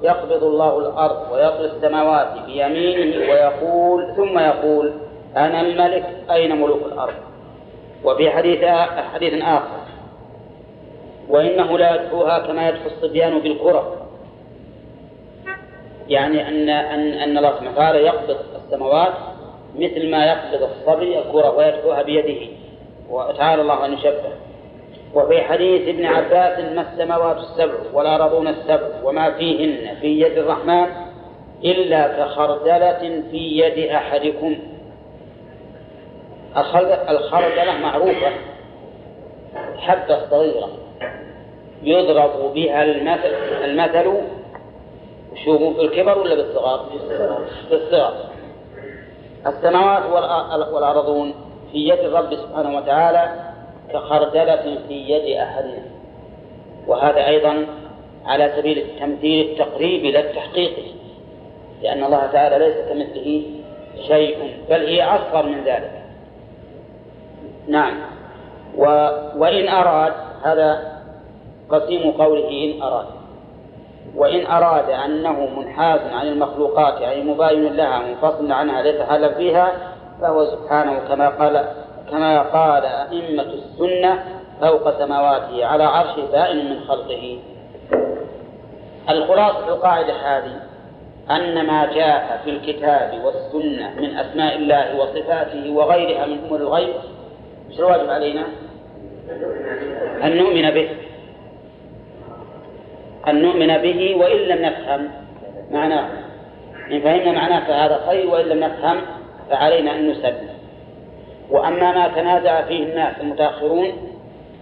[0.01, 4.93] يقبض الله الأرض ويطوي السماوات بيمينه ويقول ثم يقول
[5.37, 7.13] أنا الملك أين ملوك الأرض؟
[8.03, 8.65] وفي حديث
[9.13, 9.83] حديث آخر
[11.29, 13.97] وإنه لا يدفوها كما يدفو الصبيان بالكرة.
[16.07, 19.13] يعني أن أن أن الله سبحانه وتعالى يقبض السماوات
[19.75, 22.47] مثل ما يقبض الصبي الكرة ويدفوها بيده.
[23.09, 24.31] وتعالى الله أن يشبه.
[25.13, 30.85] وفي حديث ابن عباس ما السماوات السبع والأرضون السبع وما فيهن في يد الرحمن
[31.63, 34.55] إلا كخردلة في يد أحدكم.
[37.09, 38.31] الخردلة معروفة.
[39.77, 40.69] حبة صغيرة.
[41.83, 44.21] يضرب بها المثل المثل.
[45.43, 46.85] في الكبر ولا بالصغار؟
[47.69, 48.32] بالصغار.
[49.47, 50.03] السماوات
[50.73, 51.33] والأرضون
[51.71, 53.53] في يد الرب سبحانه وتعالى
[53.93, 55.83] كخردلة في يد أحدنا
[56.87, 57.65] وهذا أيضا
[58.25, 60.91] على سبيل التمثيل التقريبي لا التحقيقي
[61.81, 63.43] لأن الله تعالى ليس كمثله
[64.07, 66.03] شيء بل هي أصغر من ذلك.
[67.67, 67.93] نعم.
[68.77, 68.85] و
[69.37, 70.13] وإن أراد
[70.43, 71.01] هذا
[71.69, 73.05] قسيم قوله إن أراد.
[74.15, 79.71] وإن أراد أنه منحاز عن المخلوقات يعني مباين لها منفصل عنها ليس حالا فيها
[80.21, 81.65] فهو سبحانه كما قال
[82.11, 84.23] كما قال أئمة السنة
[84.61, 87.39] فوق سماواته على عرشه بائن من خلقه
[89.09, 90.59] الخلاصة القاعدة هذه
[91.31, 96.93] أن ما جاء في الكتاب والسنة من أسماء الله وصفاته وغيرها من أمور الغيب
[97.69, 98.43] مش الواجب علينا؟
[100.23, 100.89] أن نؤمن به
[103.27, 105.09] أن نؤمن به وإن لم نفهم.
[105.71, 106.09] معناه.
[106.91, 109.01] إن فهمنا معناه فهذا خير وإن لم نفهم
[109.49, 110.49] فعلينا أن نسلم.
[111.49, 113.87] وأما ما تنازع فيه الناس المتأخرون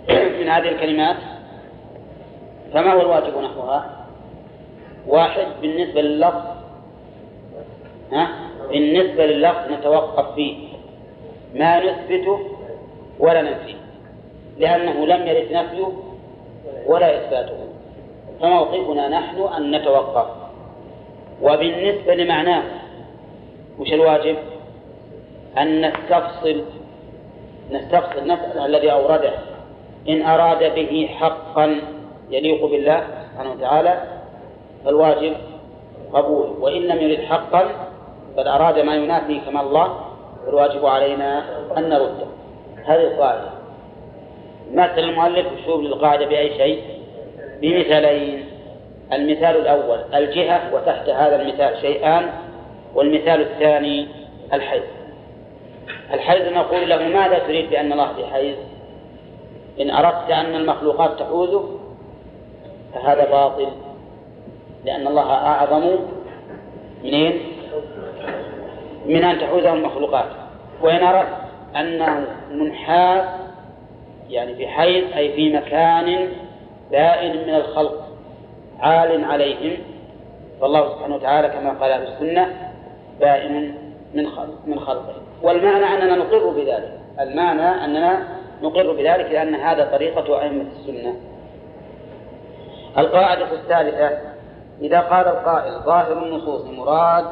[0.40, 1.16] من هذه الكلمات
[2.74, 4.06] فما هو الواجب نحوها؟
[5.08, 6.44] واحد بالنسبة لللفظ
[8.12, 8.28] ها؟
[8.70, 10.68] بالنسبة لللفظ نتوقف فيه.
[11.56, 12.40] ما نثبته
[13.20, 13.76] ولا ننفيه.
[14.58, 15.88] لأنه لم يرد نفيه
[16.86, 17.71] ولا إثباته.
[18.42, 20.28] فموقفنا نحن أن نتوقف.
[21.42, 22.64] وبالنسبة لمعناه
[23.80, 24.36] وش الواجب؟
[25.58, 26.64] أن نستفصل
[27.72, 29.34] نستفصل نسأل الذي أورده.
[30.10, 31.82] إن أراد به حقا
[32.30, 34.04] يليق بالله سبحانه وتعالى
[34.86, 35.34] فالواجب
[36.14, 36.48] قبول.
[36.60, 37.64] وإن لم يرد حقا
[38.38, 40.06] بل أراد ما ينافي كما الله
[40.46, 41.44] فالواجب علينا
[41.78, 42.28] أن نرده.
[42.86, 43.50] هذه القاعدة.
[44.74, 46.91] مثل المؤلف الشوب للقاعدة بأي شيء؟
[47.62, 48.46] بمثالين.
[49.14, 52.30] المثال الأول الجهة وتحت هذا المثال شيئان
[52.96, 54.08] والمثال الثاني
[54.54, 54.84] الحيز
[56.14, 58.56] الحيز نقول له ماذا تريد بأن الله في حيز
[59.82, 61.80] إن أردت أن المخلوقات تحوزه
[62.94, 63.68] فهذا باطل
[64.86, 65.96] لأن الله أعظم
[67.04, 67.40] منين؟
[69.06, 70.26] من أن تحوزه المخلوقات.
[70.82, 71.38] وإن أردت
[71.76, 73.24] أنه منحاز
[74.30, 76.28] يعني في حيز أي في مكان
[76.92, 78.08] بائن من الخلق
[78.80, 79.78] عال عليهم.
[80.62, 82.72] فالله سبحانه وتعالى كما قال أهل السنة
[83.20, 83.54] بائن
[84.14, 84.26] من
[84.66, 85.16] من خلقه.
[85.44, 87.00] والمعنى أننا نقر بذلك.
[87.20, 88.28] المعنى أننا
[88.62, 91.16] نقر بذلك لأن هذا طريقة أئمة السنة.
[92.98, 94.18] القاعدة الثالثة
[94.82, 97.26] إذا قال القائل ظاهر النصوص مراد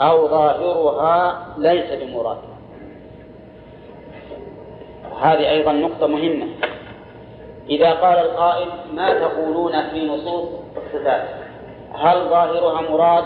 [0.00, 2.38] أو ظاهرها ليس بمراد.
[5.20, 6.46] هذه أيضا نقطة مهمة.
[7.70, 11.28] إذا قال القائل ما تقولون في نصوص الصفات؟
[11.94, 13.24] هل ظاهرها مراد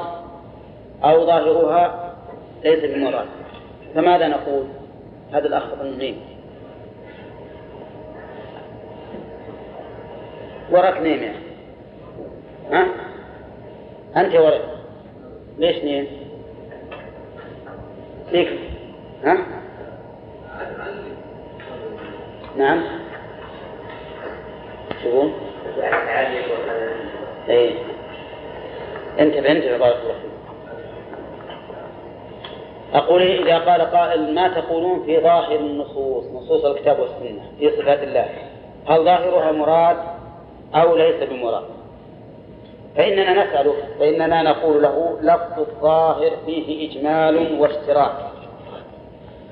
[1.04, 2.14] أو ظاهرها
[2.64, 3.26] ليس بمراد؟
[3.94, 4.64] فماذا نقول؟
[5.32, 6.20] هذا الأخ النجيم.
[10.70, 11.36] وراك نيم يعني.
[12.72, 12.86] ها؟
[14.16, 14.80] أنت ورق.
[15.58, 16.06] ليش نيم؟
[18.32, 18.58] ليك.
[19.24, 19.38] ها؟
[22.56, 22.82] نعم.
[27.48, 27.74] اي
[29.20, 30.30] انتبه انتبه بارك الله فيك
[32.94, 38.28] أقول إذا قال قائل ما تقولون في ظاهر النصوص نصوص الكتاب والسنة في صفات الله
[38.88, 39.96] هل ظاهرها مراد
[40.74, 41.64] أو ليس بمراد؟
[42.96, 48.12] فإننا نسأله فإننا نقول له لفظ الظاهر فيه إجمال واشتراك.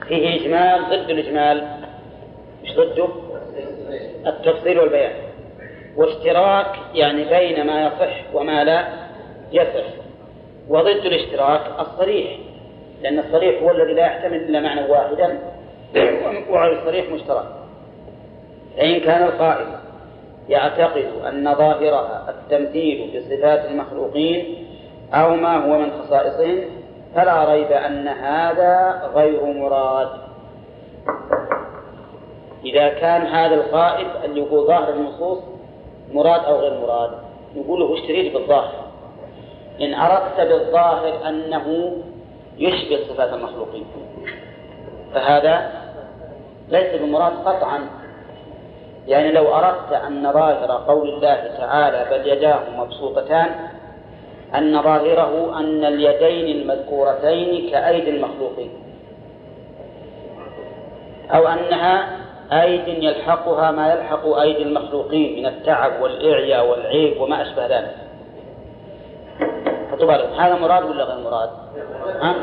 [0.09, 1.68] فيه إجمال ضد الإجمال.
[2.64, 3.09] مش ضده؟
[4.26, 5.12] التفصيل والبيان.
[5.99, 8.88] واشتراك يعني بين ما يصح وما لا
[9.53, 9.84] يصح.
[10.68, 12.38] وضد الاشتراك الصريح
[13.03, 15.38] لأن الصريح هو الذي لا يحتمل إلا معنى واحدا
[16.51, 17.44] وعلى الصريح مشترك.
[18.76, 19.66] فإن كان القائل
[20.49, 24.66] يعتقد أن ظاهرها التمثيل بصفات المخلوقين
[25.12, 26.64] أو ما هو من خصائصهم
[27.14, 30.09] فلا ريب أن هذا غير مراد.
[32.64, 35.57] إذا كان هذا القائل اللي يقول ظاهر النصوص
[36.12, 37.11] مراد أو غير مراد؟
[37.56, 38.72] نقول له اشتريت بالظاهر.
[39.80, 41.96] إن أردت بالظاهر أنه
[42.59, 43.86] يشبه صفات المخلوقين.
[45.14, 45.70] فهذا
[46.68, 47.80] ليس بمراد قطعا.
[49.09, 53.48] يعني لو أردت أن ظاهر قول الله تعالى بل يداه مبسوطتان
[54.54, 58.70] أن ظاهره أن اليدين المذكورتين كأيدي المخلوقين.
[61.30, 62.18] أو أنها
[62.53, 67.96] أيد يلحقها ما يلحق أيدي المخلوقين من التعب والإعياء والعيب وما أشبه ذلك
[69.90, 71.51] فطبعا هذا مراد ولا غير مراد؟
[72.22, 72.34] ها؟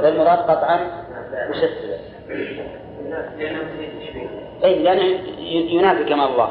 [0.00, 1.04] غير مراد قطعا
[1.50, 1.98] وش السبب؟
[4.64, 6.48] أي لأنه ينافي كمال الله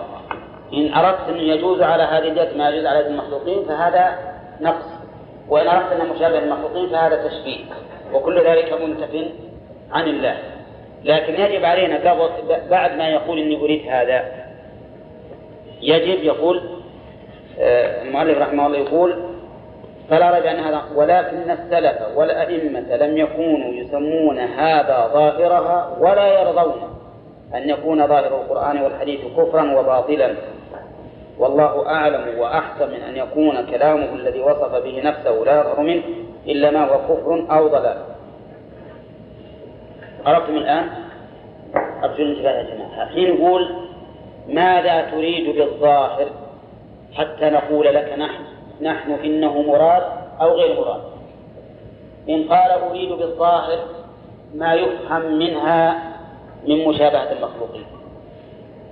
[0.74, 4.18] إن أردت أن يجوز على هذه اليد ما يجوز على يد المخلوقين فهذا
[4.62, 4.86] نقص
[5.50, 7.60] وإن أردت أنه مشابه للمخلوقين فهذا تشبيه
[8.14, 9.32] وكل ذلك منتف
[9.92, 10.38] عن الله
[11.04, 12.14] لكن يجب علينا
[12.70, 14.26] بعد ما يقول إني أريد هذا؟
[15.82, 16.62] يجب يقول
[17.60, 19.32] آه، المؤلف رحمه الله يقول
[20.10, 26.82] فلا ريب أن هذا ولكن السلف والأئمة لم يكونوا يسمون هذا ظاهرها ولا يرضون
[27.56, 30.36] أن يكون ظاهر القرآن والحديث كفرا وباطلا.
[31.40, 36.04] والله أعلم وأحسن من أن يكون كلامه الذي وصف به نفسه لا يظهر منه
[36.48, 37.98] إلا ما هو كفر أو ضلال.
[40.26, 40.90] عرفتم الآن؟
[42.04, 43.06] أرجو الانتباه يا جماعة.
[43.06, 43.76] حين نقول
[44.48, 46.28] ماذا تريد بالظاهر
[47.14, 48.44] حتى نقول لك نحن؟
[48.82, 50.04] نحن إنه مراد
[50.42, 51.02] أو غير مراد.
[52.30, 53.80] إن قال أريد بالظاهر
[54.56, 56.00] ما يفهم منها
[56.68, 57.86] من مشابهة المخلوقين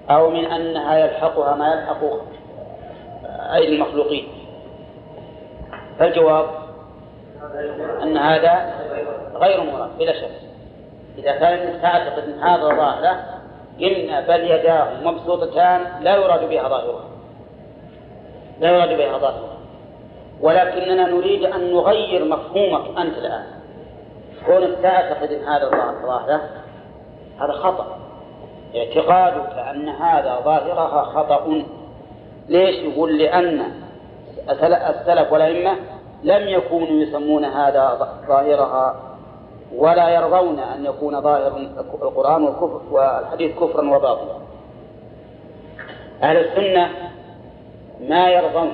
[0.10, 2.04] أو من أنها يلحقها ما يلحق
[3.54, 4.28] أيدي المخلوقين.
[6.00, 6.46] فالجواب
[8.04, 8.74] أن هذا
[9.36, 10.49] غير مراد بلا شك.
[11.18, 13.40] إذا كان تعتقد أن هذا ظاهرة
[13.80, 17.06] قلنا بل يداه مبسوطتان لا يراد بها ظاهرها.
[18.60, 19.58] لا يراد بها ظاهرها.
[20.42, 23.46] ولكننا نريد أن نغير مفهومك أنت الآن.
[24.46, 25.70] كونك تعتقد أن هذا
[26.06, 26.42] ظاهرة
[27.40, 27.98] هذا خطأ.
[28.76, 31.64] اعتقادك أن هذا ظاهرها خطأ.
[32.50, 33.62] ليش يقول؟ لأن
[34.50, 35.76] السلف والأئمة
[36.24, 39.09] لم يكونوا يسمون هذا ظاهرها
[39.76, 41.58] ولا يرضون أن يكون ظاهر
[42.02, 44.36] القرآن والكفر والحديث كفرا وباطلا.
[46.24, 46.90] أهل السنة
[48.08, 48.74] ما يرضون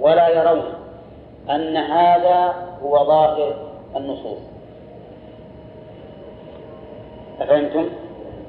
[0.00, 0.64] ولا يرون
[1.50, 3.54] أن هذا هو ظاهر
[3.96, 4.38] النصوص.
[7.40, 7.88] أفهمتم؟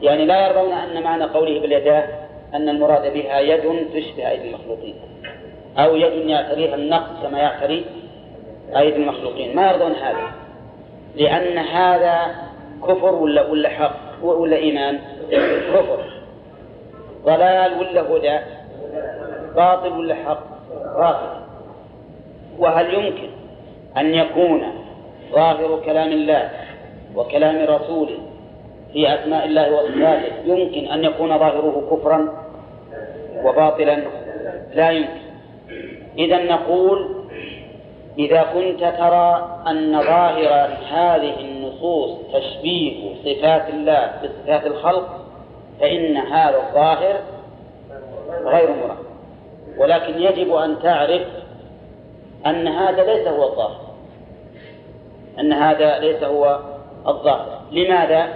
[0.02, 2.08] يعني لا يرضون أن معنى قوله باليداه
[2.54, 4.96] أن المراد بها يد تشبه أيدي المخلوقين.
[5.78, 7.86] أو يد يعتريها النقص كما يعتري
[8.78, 9.56] أيدي المخلوقين.
[9.56, 10.47] ما يرضون هذا.
[11.18, 12.36] لأن هذا
[12.84, 15.00] كفر ولا ولا حق ولا إيمان؟
[15.74, 16.00] كفر.
[17.26, 18.40] ضلال ولا هدى؟
[19.56, 20.44] باطل ولا حق؟
[20.98, 21.40] باطل.
[22.60, 23.30] وهل يمكن
[23.98, 24.64] أن يكون
[25.32, 26.50] ظاهر كلام الله
[27.16, 28.18] وكلام رسوله
[28.94, 32.34] في أسماء الله وصفاته يمكن أن يكون ظاهره كفرا
[33.44, 33.98] وباطلا؟
[34.74, 35.28] لا يمكن.
[36.18, 37.27] إذا نقول
[38.20, 45.10] إذا كنت ترى أن ظاهر هذه النصوص تشبيه صفات الله بصفات الخلق
[45.80, 47.20] فإن هذا الظاهر
[48.44, 48.98] غير مراد.
[49.78, 51.22] ولكن يجب أن تعرف
[52.46, 53.88] أن هذا ليس هو الظاهر.
[55.40, 56.60] أن هذا ليس هو
[57.08, 57.62] الظاهر.
[57.72, 58.28] لماذا؟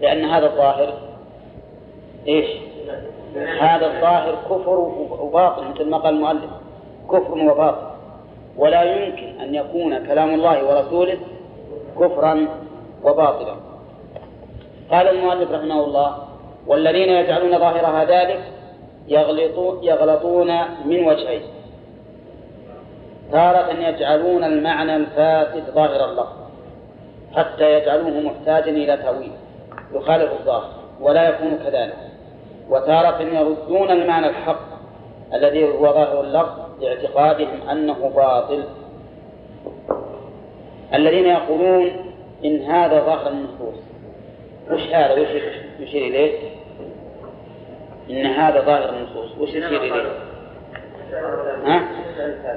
[0.00, 0.92] لأن هذا الظاهر
[2.28, 2.46] إيش؟
[3.60, 4.78] هذا الظاهر كفر
[5.20, 6.50] وباطل مثل ما قال المؤلف.
[7.10, 7.91] كفر وباطل.
[8.56, 11.18] ولا يمكن أن يكون كلام الله ورسوله
[12.00, 12.48] كفرا
[13.04, 13.54] وباطلا.
[14.90, 16.16] قال المؤلف رحمه الله
[16.66, 18.40] والذين يجعلون ظاهرها ذلك
[19.82, 20.50] يغلطون,
[20.84, 21.42] من وجهين.
[23.32, 26.36] تارة يجعلون المعنى الفاسد ظاهر اللفظ
[27.34, 29.32] حتى يجعلوه محتاجا إلى تأويل
[29.94, 31.96] يخالف الظاهر ولا يكون كذلك.
[32.70, 34.72] وتارة يردون المعنى الحق
[35.34, 38.64] الذي هو ظاهر اللفظ لاعتقادهم أنه باطل
[40.94, 41.90] الذين يقولون
[42.44, 43.74] إن هذا ظاهر النصوص
[44.70, 45.28] وش هذا وش
[45.80, 46.38] يشير إليه؟
[48.10, 50.12] إن هذا ظاهر النصوص وش يشير إليه؟
[51.64, 51.88] ها؟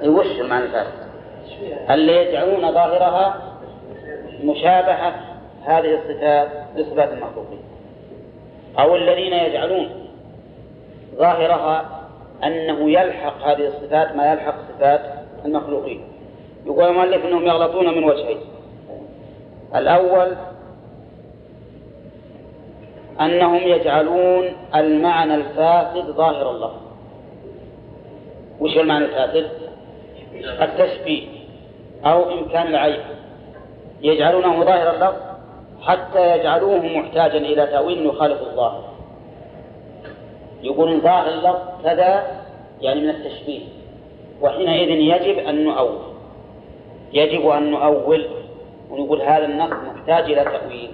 [0.08, 1.06] وش المعنى الفاسد؟
[1.90, 3.56] اللي يجعلون ظاهرها
[4.44, 5.16] مشابهة
[5.66, 7.60] هذه الصفات لصفات المخلوقين
[8.80, 9.90] أو الذين يجعلون
[11.16, 12.05] ظاهرها
[12.44, 15.02] أنه يلحق هذه الصفات ما يلحق صفات
[15.46, 16.04] المخلوقين.
[16.66, 18.38] يقول المؤلف أنهم يغلطون من وجهين.
[19.76, 20.32] الأول
[23.22, 26.72] أنهم يجعلون المعنى الفاسد ظاهر الله.
[28.60, 29.50] وش المعنى الفاسد؟
[30.62, 31.28] التشبيه
[32.06, 33.02] أو إمكان العيب
[34.02, 35.22] يجعلونه ظاهر اللفظ
[35.82, 38.95] حتى يجعلوه محتاجا إلى تأويل يخالف الظاهر.
[40.66, 42.42] يقول ظاهر اللفظ كذا
[42.82, 43.62] يعني من التشبيه.
[44.42, 45.98] وحينئذ يجب أن نؤول.
[47.14, 48.26] يجب أن نؤول
[48.92, 50.92] ونقول هذا النص محتاج إلى تأويل.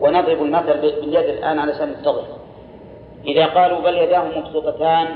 [0.00, 2.24] ونضرب المثل باليد الآن علشان نتضح
[3.26, 5.06] إذا قالوا بل يداه مبسوطتان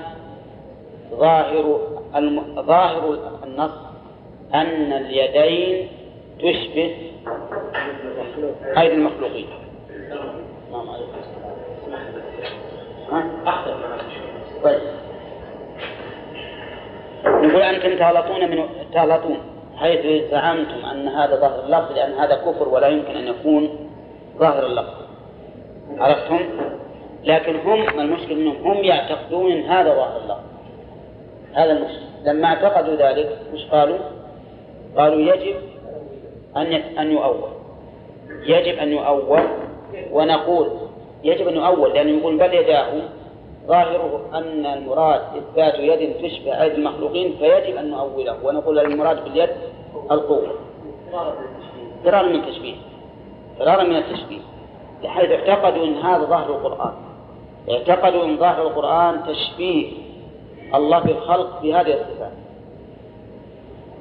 [1.10, 1.80] ظاهر
[2.16, 2.62] الم...
[2.62, 3.70] ظاهر النص
[4.54, 5.88] أن اليدين
[6.38, 6.96] تشبه
[8.78, 9.46] أيدي المخلوقين.
[13.14, 13.24] ها؟
[14.64, 14.80] طيب.
[17.26, 19.38] نقول أنتم تغلطون من تغلطون
[19.76, 23.88] حيث زعمتم أن هذا ظاهر اللفظ لأن هذا كفر ولا يمكن أن يكون
[24.38, 24.94] ظاهر اللفظ.
[25.98, 26.40] عرفتم؟
[27.24, 30.44] لكن هم المشكلة أنهم هم يعتقدون أن هذا ظاهر اللفظ.
[31.54, 33.98] هذا المشكلة لما اعتقدوا ذلك مش قالوا؟
[34.96, 35.56] قالوا يجب
[36.56, 37.50] أن أن يؤول.
[38.46, 39.40] يجب أن يؤول
[40.12, 40.68] ونقول
[41.24, 42.92] يجب أن يؤول لأنه يقول بل يداه.
[43.66, 49.50] ظاهره أن المراد إثبات يد تشبه أيدي المخلوقين فيجب أن نؤوله ونقول المراد باليد
[50.10, 50.52] القوة.
[52.04, 52.74] فرارا من التشبيه.
[53.58, 54.40] فرارا من التشبيه.
[55.02, 56.92] بحيث اعتقدوا أن هذا ظاهر القرآن.
[57.70, 59.92] اعتقدوا أن ظاهر القرآن تشبيه
[60.74, 62.32] الله بالخلق بهذه الصفات.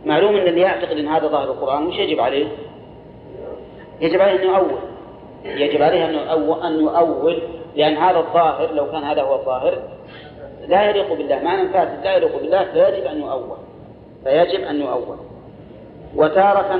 [0.05, 2.47] معلوم أن اللي يعتقد أن هذا ظاهر القرآن وش يجب عليه؟
[4.01, 4.92] يجب عليه أن يؤول.
[5.43, 6.05] يجب عليه
[6.67, 7.41] أن يؤول
[7.75, 9.77] لأن هذا الظاهر لو كان هذا هو الظاهر
[10.67, 11.39] لا يليق بالله.
[11.43, 13.57] معنى فاسد لا يليق بالله فيجب أن يؤول.
[14.23, 15.17] فيجب أن يؤول.
[16.15, 16.79] وتارة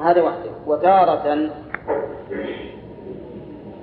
[0.00, 1.50] هذا وحده وتارة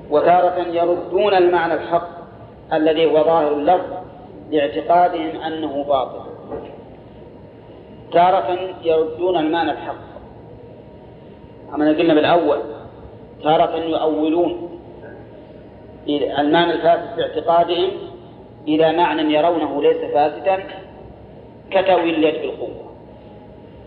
[0.10, 2.10] وتارة يردون المعنى الحق
[2.74, 3.94] الذي هو ظاهر اللفظ
[4.52, 6.26] لاعتقادهم أنه باطل.
[8.14, 10.06] تارة يردون المعنى الحق.
[11.76, 12.75] أما قلنا بالأول.
[13.44, 14.80] تارة يؤولون
[16.10, 17.90] المعنى الفاسد باعتقادهم
[18.68, 20.64] إلى معنى يرونه ليس فاسدا
[21.72, 22.92] كتأويل اليد بالقوة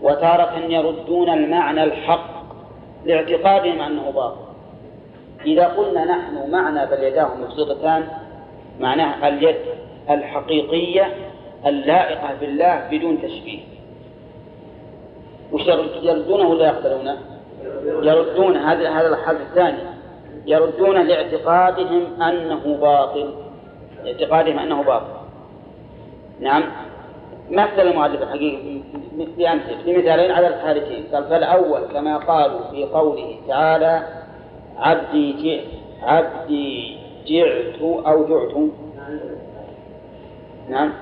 [0.01, 2.39] وتارة يردون المعنى الحق
[3.05, 4.49] لاعتقادهم أنه باطل.
[5.45, 8.07] إذا قلنا نحن معنى بل يداه مبسوطتان
[8.79, 9.55] معناه اليد
[10.09, 11.13] الحقيقية
[11.65, 13.59] اللائقة بالله بدون تشبيه.
[15.51, 15.67] وش
[16.01, 17.17] يردونه ولا يقبلونه؟
[18.03, 19.77] يردون هذا هذا الحالة الثاني.
[20.45, 23.33] يردون لاعتقادهم أنه باطل.
[24.03, 25.19] لاعتقادهم أنه باطل.
[26.39, 26.63] نعم.
[27.51, 28.81] مثل المؤلف الحقيقي
[29.37, 31.03] بأمثلة بمثالين على الحالتين.
[31.13, 34.03] قال فالأول كما قالوا في قوله تعالى
[34.77, 36.97] عبدي جئت عبدي
[37.27, 38.55] جعت أو جعت
[40.69, 40.93] نعم.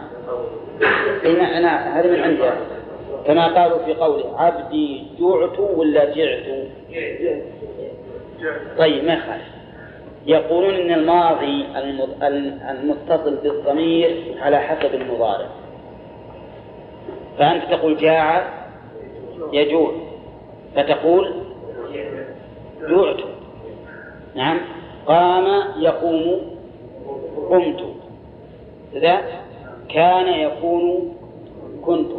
[1.25, 2.43] هنا أنا هذا من عندي
[3.27, 6.45] كما قالوا في قوله عبدي جعت ولا جعت؟
[8.77, 9.57] طيب ما يخالف.
[10.25, 11.65] يقولون إن الماضي
[12.69, 15.47] المتصل بالضمير على حسب المضارع.
[17.37, 18.53] فأنت تقول جاع
[19.53, 19.91] يجوع
[20.75, 21.33] فتقول
[22.81, 23.19] جوعت
[24.35, 24.59] نعم.
[25.05, 26.41] قام يقوم
[27.49, 27.83] قمت.
[28.93, 29.21] كذا
[29.89, 31.15] كان يكون
[31.85, 32.11] كنت.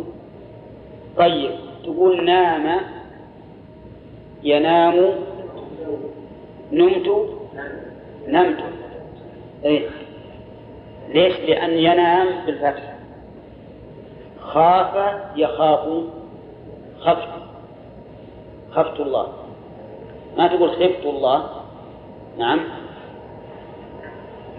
[1.18, 1.50] طيب
[1.84, 2.80] تقول نام
[4.42, 5.10] ينام
[6.72, 7.08] نمت
[8.28, 8.58] نمت.
[9.64, 9.88] إيه؟
[11.08, 12.94] ليش؟ لأن ينام بالفتح.
[14.40, 16.04] خاف يخاف
[17.00, 17.28] خفت.
[18.70, 19.32] خفت الله.
[20.36, 21.50] ما تقول خفت الله؟
[22.38, 22.60] نعم.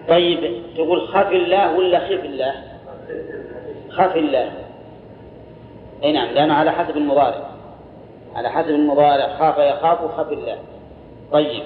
[0.08, 2.54] طيب تقول خف الله ولا خف الله؟
[3.90, 4.59] خف الله.
[6.04, 7.50] أي نعم لأنه على حسب المضارع.
[8.36, 10.58] على حسب المضارع خاف يخاف خف الله
[11.32, 11.64] طيب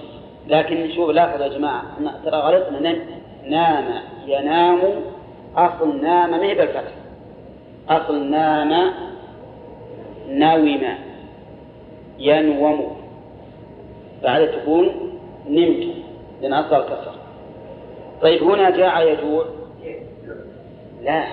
[0.48, 1.84] لكن شوف لاحظوا يا جماعة
[2.26, 2.96] ترى غلطنا
[3.48, 3.86] نام
[4.28, 4.80] ينام
[5.56, 6.94] أصل نام ما هي بالفتح.
[7.90, 8.94] أصل نام
[10.30, 10.82] نوم
[12.20, 12.98] ينوم.
[14.24, 14.90] بعد تكون
[15.50, 15.88] نمت
[16.42, 17.16] لأن أصل الكسر.
[18.22, 19.46] طيب هنا جاع يجوع.
[21.04, 21.24] لا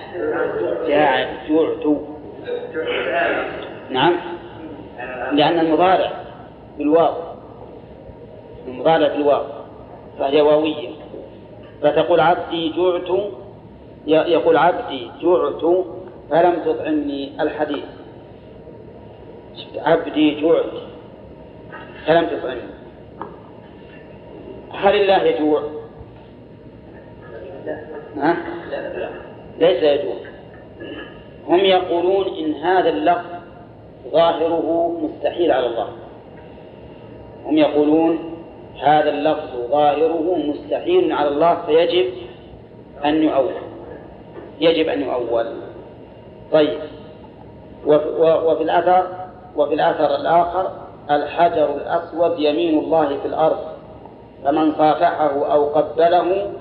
[0.87, 1.97] جاع جوعت
[3.89, 4.15] نعم.
[5.33, 6.11] لأن المضارع
[6.77, 7.13] بالواو
[8.67, 9.43] المضارع بالواو
[10.19, 10.89] فهي واوية.
[11.81, 13.31] فتقول عبدي جعت
[14.07, 15.85] يقول عبدي جعت
[16.29, 17.83] فلم تطعمني الحديث.
[19.77, 20.65] عبدي جعت
[22.05, 22.71] فلم تطعمني.
[24.73, 25.63] هل الله يجوع؟
[28.17, 28.37] ها؟
[29.59, 30.15] ليس يجوع.
[31.51, 33.29] هم يقولون إن هذا اللفظ
[34.11, 35.87] ظاهره مستحيل على الله.
[37.45, 38.19] هم يقولون
[38.81, 42.13] هذا اللفظ ظاهره مستحيل على الله فيجب
[43.05, 43.53] أن يؤول.
[44.59, 45.45] يجب أن يؤول.
[46.51, 46.79] طيب.
[47.85, 49.07] وفي الأثر
[49.55, 50.71] وفي الأثر الآخر
[51.11, 53.57] الحجر الأسود يمين الله في الأرض
[54.43, 56.51] فمن صافحه أو قبله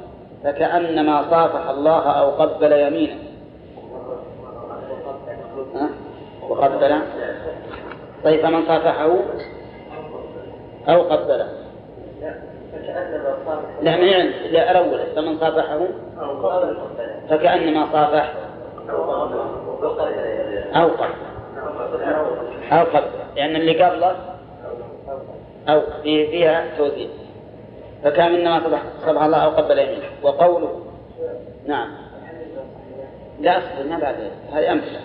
[0.44, 3.29] فكأنما صافح الله أو قبل يمينه.
[6.60, 7.02] وقبل
[8.24, 9.16] طيب فمن صافحه
[10.88, 11.48] أو قبله.
[13.82, 15.00] لا ما يعني لا الأول.
[15.16, 15.80] فمن صافحه
[17.30, 18.32] فكأنما صافح
[20.74, 21.14] أو قبل.
[22.72, 23.10] أو قبل.
[23.36, 24.16] لأن اللي قبله
[25.68, 27.08] أو فيها توزيع.
[28.04, 30.08] فكأن إنما صبح الله أو قبل يمينه.
[30.22, 30.80] وقوله
[31.66, 31.88] نعم.
[33.40, 34.16] لا أصبر ما بعد.
[34.52, 35.00] هذه أمثلة.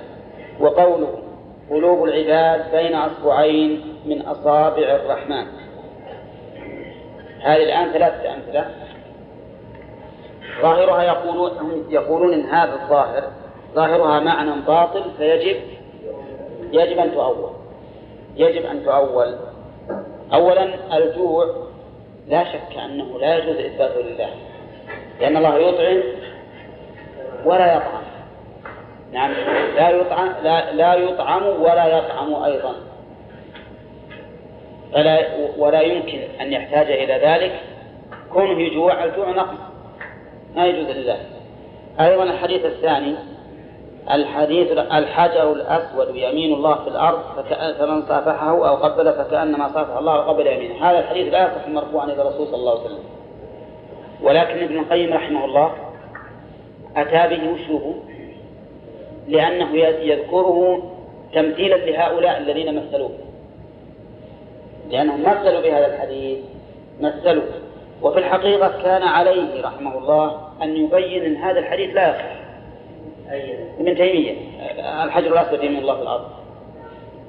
[0.60, 1.25] وقوله
[1.70, 5.46] قلوب العباد بين أصبعين من أصابع الرحمن.
[7.42, 8.70] هذه الآن ثلاثة أمثلة.
[10.62, 11.52] ظاهرها يقولون
[11.90, 13.24] يقولون إن هذا الظاهر
[13.76, 15.62] ظاهرها معنى باطل فيجب
[16.72, 17.50] يجب أن تؤول.
[18.36, 19.36] يجب أن تؤول.
[20.34, 21.66] أولا الجوع.
[22.28, 24.30] لا شك أنه لا يجوز إثباته لله
[25.20, 26.04] لأن الله يطعم
[27.46, 28.05] ولا يطعم.
[29.12, 29.32] نعم.
[29.76, 32.76] لا يطعم لا, لا يطعم ولا يطعم أيضا.
[34.94, 35.28] فلا
[35.58, 37.60] ولا يمكن أن يحتاج إلى ذلك.
[38.34, 39.58] كونه يجوع الجوع نقص.
[40.56, 41.18] ما يجوز لله
[42.00, 43.16] أيضا الحديث الثاني
[44.12, 47.20] الحديث الحجر الأسود يمين الله في الأرض
[47.80, 50.90] فمن صافحه أو قبل فكأنما صافح الله وقبل يمينه.
[50.90, 53.04] هذا الحديث لا يصح مرفوعا إلى الرسول صلى الله عليه وسلم.
[54.22, 55.74] ولكن ابن القيم رحمه الله
[56.98, 57.96] أتى به وشوه
[59.28, 60.84] لأنه يذكره
[61.34, 63.12] تمثيلا لهؤلاء الذين مثلوه.
[64.90, 66.40] لأنهم مثلوا بهذا الحديث
[67.02, 67.44] مثلوا
[68.02, 72.36] وفي الحقيقة كان عليه رحمه الله أن يبين أن هذا الحديث لا يصح.
[73.80, 74.36] ابن تيمية
[75.04, 76.26] الحجر الأسود يمين الله في الأرض.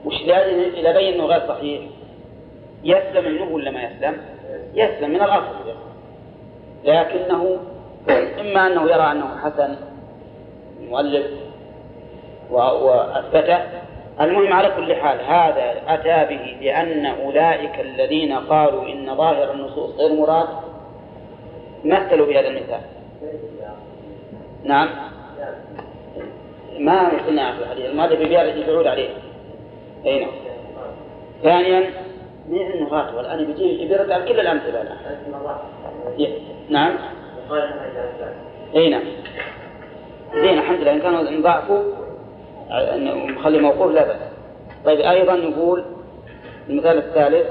[0.05, 0.23] وش
[0.77, 1.81] إذا بين أنه غير صحيح
[2.85, 4.21] يسلم منه ولا ما يسلم؟
[4.75, 5.57] يسلم من الأصل.
[6.85, 7.59] لكنه
[8.41, 9.77] إما أنه يرى أنه حسن
[10.89, 11.27] مؤلف
[12.51, 13.59] وأثبته
[14.21, 20.13] المهم على كل حال هذا أتى به لأن أولئك الذين قالوا إن ظاهر النصوص غير
[20.13, 20.49] مراد
[21.85, 22.81] مثلوا بهذا المثال.
[24.65, 24.89] نعم.
[26.79, 29.09] ما قلنا في الحديث المؤلف يبيعود عليه.
[30.07, 30.31] أي نعم.
[31.43, 31.91] ثانيا
[32.49, 34.97] من انه غاته والآن بيجي يبرد على كل الأمثلة الآن.
[36.69, 36.95] نعم.
[38.75, 39.03] أي نعم.
[40.35, 41.83] زين الحمد لله إن كانوا ضعفوا
[42.71, 44.21] مخلي موقوف لا بأس.
[44.85, 45.85] طيب أيضا نقول
[46.69, 47.47] المثال الثالث.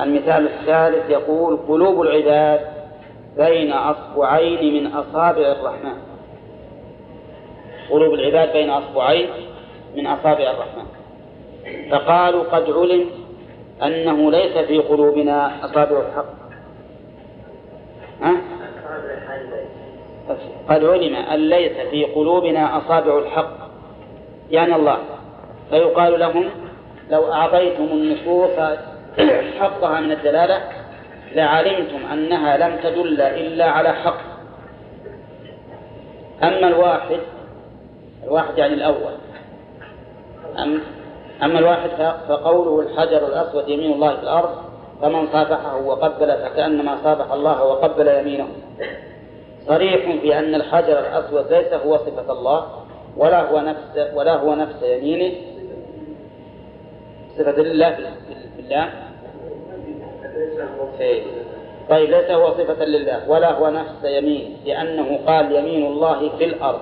[0.00, 2.60] المثال الثالث يقول قلوب العباد
[3.36, 5.96] بين أصبعين من أصابع الرحمن.
[7.90, 9.28] قلوب العباد بين أصبعين
[9.96, 10.86] من أصابع الرحمن.
[11.90, 13.06] فقالوا قد علم
[13.82, 16.40] أنه ليس في قلوبنا أصابع الحق.
[18.22, 18.36] ها؟
[20.68, 23.56] قد علم أن ليس في قلوبنا أصابع الحق.
[24.50, 24.98] يعني الله.
[25.70, 26.44] فيقال لهم
[27.10, 28.50] لو أعطيتم النصوص
[29.60, 30.60] حقها من الدلالة
[31.34, 34.20] لعلمتم أنها لم تدل إلا على حق.
[36.42, 37.20] أما الواحد
[38.24, 39.12] الواحد يعني الأول.
[41.42, 41.90] أما الواحد
[42.28, 44.50] فقوله الحجر الأسود يمين الله في الأرض
[45.02, 48.48] فمن صافحه وقبل فكأنما صافح الله وقبل يمينه.
[49.70, 52.66] صريح في أن الحجر الأسود ليس هو صفة الله
[53.16, 55.34] ولا هو نفس ولا هو نفس يمينه.
[57.38, 58.02] صفة لله في
[58.58, 58.88] الله
[61.00, 61.22] إيه.
[61.90, 66.80] طيب ليس هو صفة لله ولا هو نفس يمين لأنه قال يمين الله في الأرض.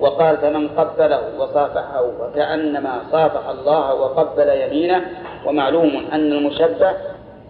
[0.00, 5.04] وقال فمن قبله وصافحه فكأنما صافح الله وقبل يمينه.
[5.46, 6.92] ومعلوم أن المشبه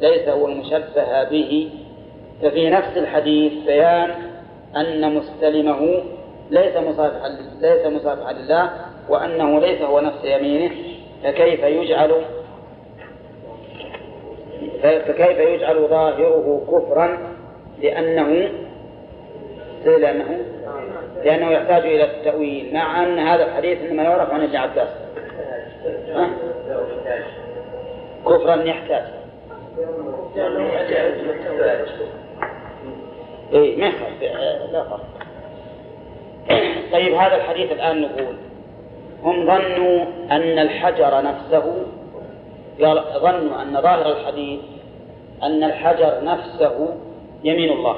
[0.00, 1.70] ليس هو المشبه به.
[2.42, 4.25] ففي نفس الحديث بيان
[4.76, 6.02] أن مستلمه
[6.50, 7.28] ليس مصافحا
[7.60, 8.70] ليس مصافحا لله
[9.08, 10.74] وأنه ليس هو نفس يمينه
[11.24, 12.12] فكيف يجعل
[14.82, 17.18] فكيف يجعل ظاهره كفرا
[17.82, 18.50] لأنه
[19.84, 20.40] لأنه
[21.24, 24.88] لأنه يحتاج إلى التأويل مع أن هذا الحديث إنما يعرف عن ابن عباس.
[28.26, 29.04] كفرا يحتاج.
[33.52, 33.92] اي ما
[34.72, 35.06] لا فرق.
[36.92, 38.36] طيب هذا الحديث الآن نقول
[39.22, 41.86] هم ظنوا أن الحجر نفسه
[43.18, 44.60] ظنوا أن ظاهر الحديث
[45.42, 46.94] أن الحجر نفسه
[47.44, 47.96] يمين الله.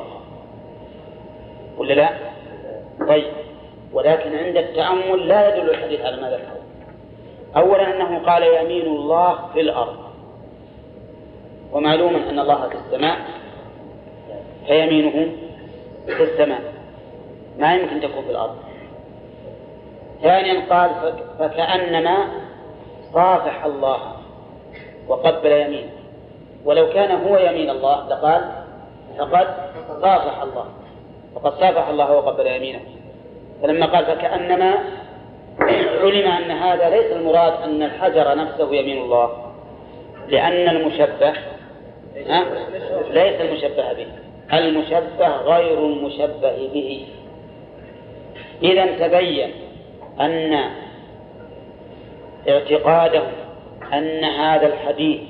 [1.79, 2.09] ولا لا؟
[3.09, 3.33] طيب.
[3.93, 6.59] ولكن عند التأمل لا يدل الحديث على ما ذكره
[7.57, 9.97] أولا أنه قال يمين الله في الأرض.
[11.73, 13.16] ومعلوم أن الله في السماء.
[14.69, 15.32] فيمينه
[16.07, 16.61] في السماء.
[17.59, 18.57] ما يمكن تكون في الأرض.
[20.23, 20.90] ثانيا قال
[21.39, 22.16] فكأنما
[23.15, 23.99] صافح الله
[25.09, 25.90] وقبل يمينه
[26.65, 28.53] ولو كان هو يمين الله لقال
[29.19, 29.47] فقد
[30.03, 30.65] صافح الله.
[31.35, 32.81] فقد صافح الله وقبل يمينه.
[33.62, 34.74] فلما قال فكأنما
[36.01, 39.53] علم أن هذا ليس المراد أن الحجر نفسه يمين الله
[40.28, 41.32] لأن المشبه
[43.11, 44.07] ليس المشبه به.
[44.53, 47.07] المشبه غير المشبه به.
[48.62, 49.51] إذا تبين
[50.20, 50.70] أن
[52.49, 53.23] اعتقاده
[53.93, 55.20] أن هذا الحديث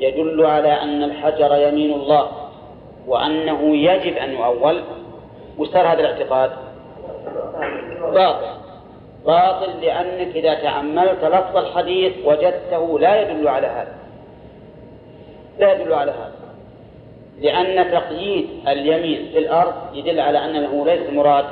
[0.00, 2.30] يدل على أن الحجر يمين الله
[3.06, 4.82] وأنه يجب أن يؤول.
[5.58, 6.50] وصار هذا الاعتقاد؟
[8.12, 8.60] باطل.
[9.26, 13.94] باطل لأنك إذا تأملت لفظ الحديث وجدته لا يدل على هذا.
[15.58, 16.39] لا يدل على هذا.
[17.40, 21.44] لأن تقييد اليمين في الأرض يدل على أنه ليس المراد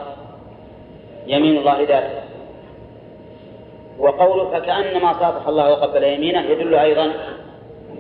[1.27, 2.21] يمين الله ذاته.
[3.99, 7.13] وقوله فكأنما صافح الله وقبل يمينه يدل أيضا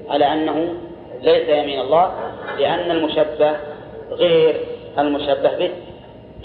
[0.08, 0.74] على أنه
[1.22, 2.12] ليس يمين الله
[2.58, 3.56] لأن المشبه
[4.10, 4.60] غير
[4.98, 5.70] المشبه به.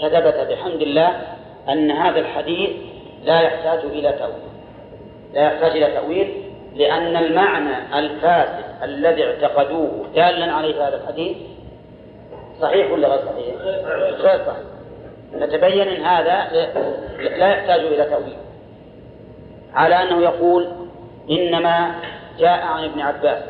[0.02, 1.22] فثبت بحمد الله
[1.68, 2.70] أن هذا الحديث
[3.24, 4.34] لا يحتاج إلى تأويل.
[5.34, 6.43] لا يحتاج إلى تأويل
[6.74, 11.36] لأن المعنى الفاسد الذي اعتقدوه دالا عليه هذا الحديث
[12.60, 13.54] صحيح ولا غير صحيح؟
[14.20, 14.64] غير صحيح.
[15.34, 16.52] نتبين أن هذا
[17.38, 18.36] لا يحتاج إلى تأويل.
[19.74, 20.68] على أنه يقول
[21.30, 21.94] إنما
[22.38, 23.42] جاء عن ابن عباس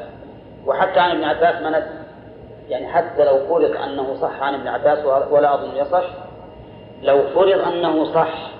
[0.66, 2.04] وحتى عن ابن عباس ما ندري.
[2.68, 6.04] يعني حتى لو فرض أنه صح عن ابن عباس ولا أظن يصح
[7.02, 8.50] لو فرض أنه صح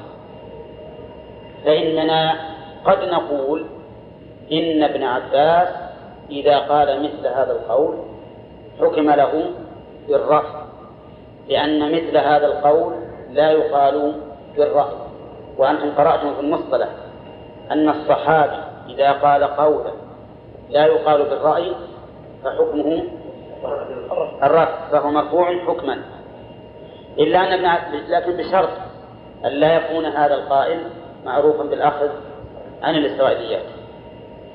[1.65, 2.35] فإننا
[2.85, 3.66] قد نقول
[4.53, 5.69] إن ابن عباس
[6.31, 7.95] إذا قال مثل هذا القول
[8.81, 9.51] حكم له
[10.09, 10.65] بالرفض
[11.49, 12.95] لأن مثل هذا القول
[13.33, 14.15] لا يقال
[14.57, 14.99] بالرفض.
[15.59, 16.89] وأنتم قرأتم في المصطلح
[17.71, 19.91] أن الصحابي إذا قال قولا
[20.71, 21.73] لا يقال بالرأي
[22.45, 23.05] فحكمه
[24.43, 25.99] الرفض فهو مرفوع حكما.
[27.19, 28.69] إلا أن ابن لكن بشرط
[29.45, 30.79] أن لا يكون هذا القائل
[31.25, 32.09] معروفا بالأخذ
[32.83, 33.84] عن الإسرائيليات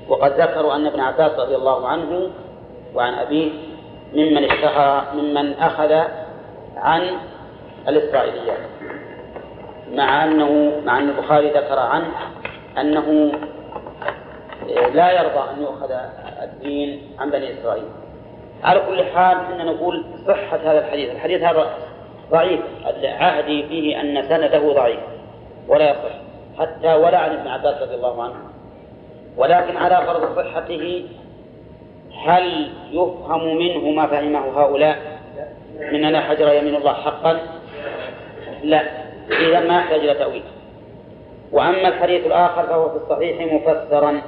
[0.10, 2.30] وقد ذكروا أن ابن عباس رضي الله عنه
[2.95, 3.52] وعن أبيه
[4.14, 5.94] ممن اشتهر ممن أخذ
[6.77, 7.02] عن
[7.88, 8.60] الإسرائيليات.
[9.94, 12.11] مع أنه مع أن البخاري ذكر عنه
[12.77, 13.31] أنه
[14.94, 15.91] لا يرضى أن يؤخذ
[16.44, 17.86] الدين عن بني إسرائيل.
[18.64, 21.11] على كل حال إننا نقول صحة هذا الحديث.
[21.11, 21.69] الحديث هذا
[22.31, 22.61] ضعيف.
[23.03, 24.99] عهدي فيه أن سنده ضعيف.
[25.68, 26.15] ولا يصح.
[26.60, 28.48] حتى ولا عن ابن عباس رضي الله عنه.
[29.38, 31.06] ولكن على فرض صحته
[32.26, 35.19] هل يفهم منه ما فهمه هؤلاء؟
[35.91, 37.39] من أن حجر يمين الله حقا؟
[38.64, 38.81] لا
[39.31, 40.43] إذا ما يحتاج إلى تأويل.
[41.51, 44.22] وأما الحديث الآخر فهو في الصحيح مفسرا.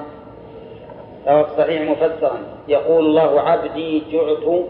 [1.25, 2.37] فهو في الصحيح مفسرا.
[2.67, 4.63] يقول الله عبدي جعت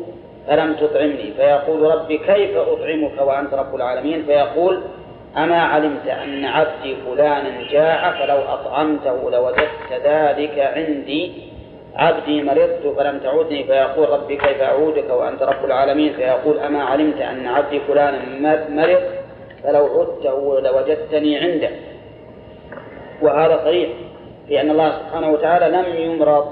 [0.48, 1.32] فلم تطعمني.
[1.38, 4.82] فيقول ربي كيف أطعمك وأنت رب العالمين؟ فيقول
[5.38, 11.52] أما علمت أن عبدي فلانا جاع فلو أطعمته لوجدت ذلك عندي.
[11.96, 17.48] عبدي مرضت فلم تعودني فيقول ربي كيف أعودك وأنت رب العالمين؟ فيقول أما علمت أن
[17.48, 18.20] عبدي فلانا
[18.70, 19.02] مرض
[19.64, 21.70] فلو عدته لوجدتني عنده.
[23.22, 23.90] وهذا صريح
[24.48, 26.52] في أن الله سبحانه وتعالى لم يمرض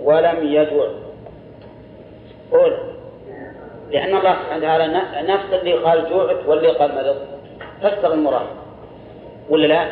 [0.00, 0.88] ولم يجوع.
[2.52, 2.76] قول
[3.90, 4.86] لأن الله سبحانه وتعالى
[5.32, 7.33] نفس اللي قال جوعت واللي قال مرض.
[7.84, 8.46] فسر المراد
[9.50, 9.86] ولا لا؟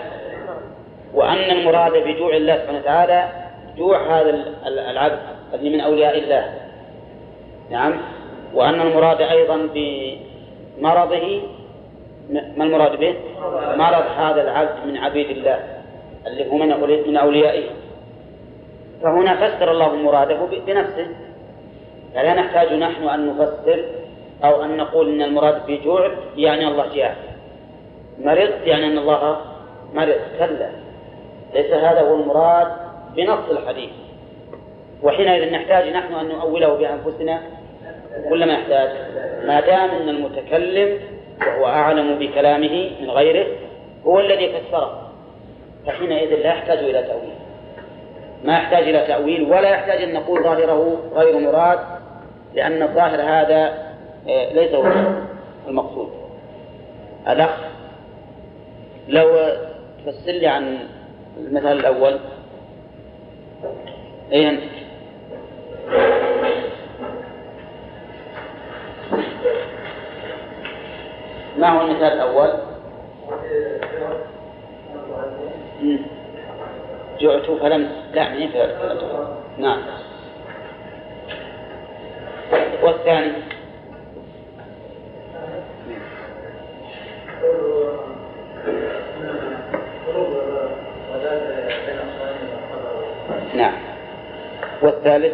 [1.15, 3.29] وأن المراد بجوع الله سبحانه وتعالى
[3.77, 4.31] جوع هذا
[4.67, 5.19] العبد
[5.55, 6.45] الذي من أولياء الله.
[7.71, 7.93] نعم.
[8.55, 11.41] وأن المراد أيضا بمرضه
[12.31, 13.15] ما المراد به؟
[13.77, 15.59] مرض هذا العبد من عبيد الله
[16.27, 16.57] اللي هو
[17.07, 17.65] من أوليائه.
[19.03, 21.07] فهنا فسر الله مراده بنفسه.
[22.15, 23.85] فلا نحتاج نحن أن نفسر
[24.45, 27.32] أو أن نقول إن المراد بجوع يعني الله جاء
[28.19, 29.37] مرض يعني أن الله
[29.95, 30.71] مرض كلا.
[31.55, 32.69] ليس هذا هو المراد
[33.17, 33.91] بنص الحديث.
[35.03, 37.41] وحينئذ نحتاج نحن أن نؤوله بأنفسنا
[38.31, 38.89] ولا ما نحتاج
[39.47, 40.99] ما دام أن المتكلم
[41.47, 43.47] وهو أعلم بكلامه من غيره
[44.07, 45.11] هو الذي فسره.
[45.87, 47.35] فحينئذ لا يحتاج إلى تأويل.
[48.45, 51.79] ما يحتاج إلى تأويل ولا يحتاج أن نقول ظاهره غير مراد
[52.55, 53.93] لأن الظاهر هذا
[54.29, 54.93] آه، ليس هو
[55.69, 56.11] المقصود.
[57.29, 57.51] الأخ
[59.09, 59.57] لو
[60.07, 60.79] تفسر لي عن
[61.39, 62.19] المثال الأول.
[64.33, 64.63] أي أنت؟
[71.59, 72.53] ما هو المثال الأول؟
[77.21, 78.35] جعت فلم لا
[79.59, 79.83] نعم.
[82.83, 83.33] والثاني
[93.55, 93.75] نعم
[94.83, 95.33] والثالث؟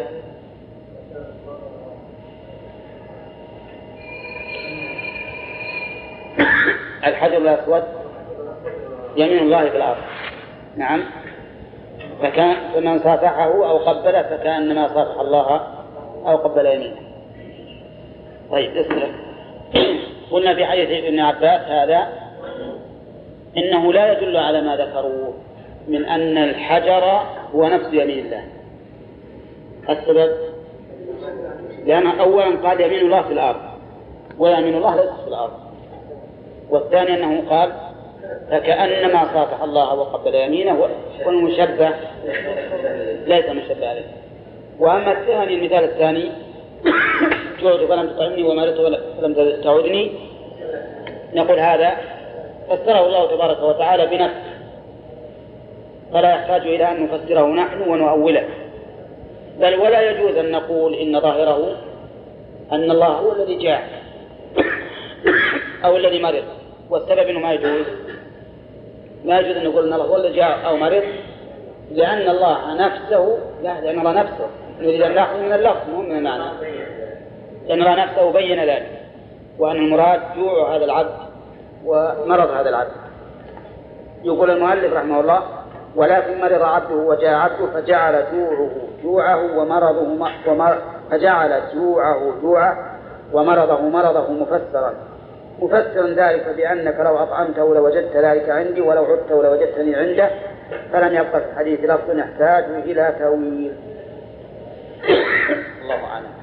[7.07, 7.83] الحجر الأسود.
[9.17, 9.97] يمين الله في الأرض.
[10.77, 11.03] نعم.
[12.21, 15.67] فكان فمن صافحه أو قبله فكأنما صافح الله
[16.25, 17.01] أو قبل يمينه.
[18.51, 19.07] طيب اسمع.
[20.31, 22.07] قلنا في حديث ابن عباس هذا
[23.57, 25.33] إنه لا يدل على ما ذكروه
[25.87, 27.21] من أن الحجر
[27.55, 28.58] هو نفس يمين الله.
[29.89, 30.31] السبب؟
[31.85, 33.59] لأن أولا قال يمين الله في الأرض
[34.39, 35.51] ويمين الله ليس في الأرض.
[36.69, 37.71] والثاني أنه قال
[38.51, 40.87] فكأنما صافح الله وقبل يمينه
[41.25, 41.89] والمشبه
[43.25, 44.05] ليس مشبه عليه.
[44.79, 46.31] وأما الثاني المثال الثاني
[47.61, 50.11] جعت فلم تطعمني ومرضت فلم تعودني
[51.33, 51.97] نقول هذا
[52.69, 54.49] فسره الله تبارك وتعالى بنفسه.
[56.13, 58.43] فلا يحتاج إلى أن نفسره نحن ونؤوله.
[59.59, 61.75] بل ولا يجوز أن نقول إن ظاهره
[62.71, 63.89] أن الله هو الذي جاء
[65.85, 66.43] أو الذي مرض.
[66.89, 67.85] والسبب أنه ما يجوز.
[69.25, 71.03] ما يجوز أن نقول أن الله هو الذي جاء أو مرض
[71.91, 74.47] لأن الله نفسه لا لأن الله نفسه.
[74.79, 76.43] نريد أن نأخذ من اللفظ مو من المعنى.
[77.67, 79.01] لأن الله نفسه بين ذلك
[79.59, 81.17] وأن المراد جوع هذا العبد
[81.85, 82.91] ومرض هذا العبد.
[84.23, 85.58] يقول المؤلف رحمه الله
[85.95, 88.69] ولكن مرض عبده وجاء عبده فجعل جوعه
[89.03, 90.77] جوعه ومرضه ومر
[91.11, 92.97] فجعل جوعه جوعه
[93.33, 94.93] ومرضه مرضه مفسرا.
[95.59, 100.29] مفسرا ذلك بأنك لو أطعمته لوجدت ذلك عندي ولو عدته لوجدتني عنده
[100.93, 103.73] فلم يبقى في الحديث لفظ يحتاج إلى تأويل.
[105.81, 106.39] الله أعلم.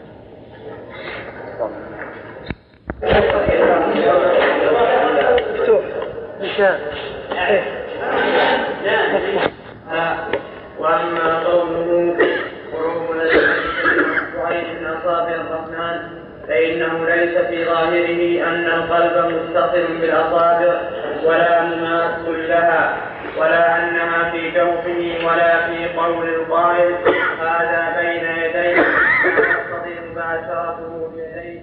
[5.54, 5.80] مفتوح
[6.40, 6.80] إن شاء
[10.78, 12.16] واما قوله
[13.12, 16.00] الذين من اصابع الرحمن
[16.48, 20.80] فانه ليس في ظاهره ان القلب متصل بالاصابع
[21.24, 22.96] ولا مماس لها
[23.38, 26.94] ولا انها في جوفه ولا في قول القائل
[27.40, 28.82] هذا بين يديه
[29.50, 31.60] يقتضي مباشرته بيديه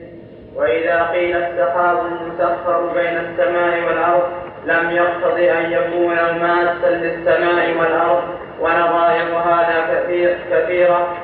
[0.56, 8.24] واذا قيل السحاب المسخر بين السماء والارض لم يقتضي أن يكون ماسا للسماء والأرض
[8.60, 11.18] ونظائر هذا كثير كثيرة.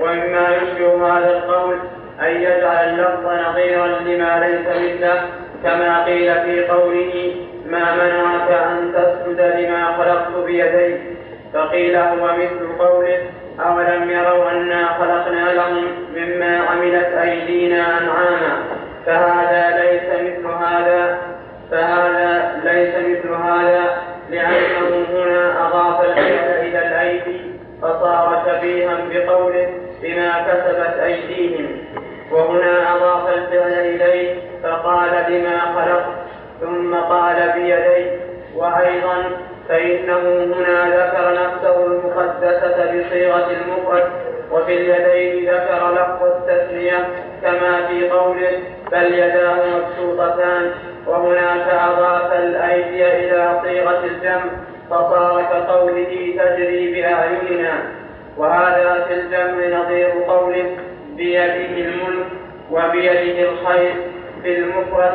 [0.00, 1.78] ومما يشبه هذا القول
[2.20, 5.22] أن يجعل اللفظ نظيرا لما ليس مثله
[5.62, 7.34] كما قيل في قوله
[7.66, 10.96] ما منعك أن تسجد لما خلقت بيدي
[11.54, 13.18] فقيل هو مثل قوله
[13.66, 15.84] أولم يروا أنا خلقنا لهم
[16.16, 18.62] مما عملت أيدينا أنعاما؟
[19.06, 21.18] فهذا ليس مثل هذا.
[21.70, 27.40] فهذا ليس مثل هذا لأنه هنا أضاف الفعل إلى الأيدي
[27.82, 29.68] فصار شبيها بقوله
[30.02, 31.66] بما كسبت أيديهم.
[32.32, 36.04] وهنا أضاف الفعل إليه فقال بما خلق
[36.60, 38.10] ثم قال بيدي
[38.56, 39.24] وأيضا
[39.68, 40.18] فإنه
[40.54, 44.10] هنا ذكر نفسه المقدسة بصيغة المفرد
[44.52, 47.08] وفي اليدين ذكر لفظ التثنية
[47.42, 48.58] كما في قوله
[48.92, 50.72] بل يداه مبسوطتان.
[51.06, 54.50] وهناك أضاف الأيدي إلى صيغة الجمع
[54.90, 57.82] فصار كقوله تجري بأعيننا.
[58.36, 60.76] وهذا في الجمع نظير قوله
[61.16, 62.26] بيده الملك
[62.70, 63.94] وبيده الخير
[64.42, 65.14] في المفرد.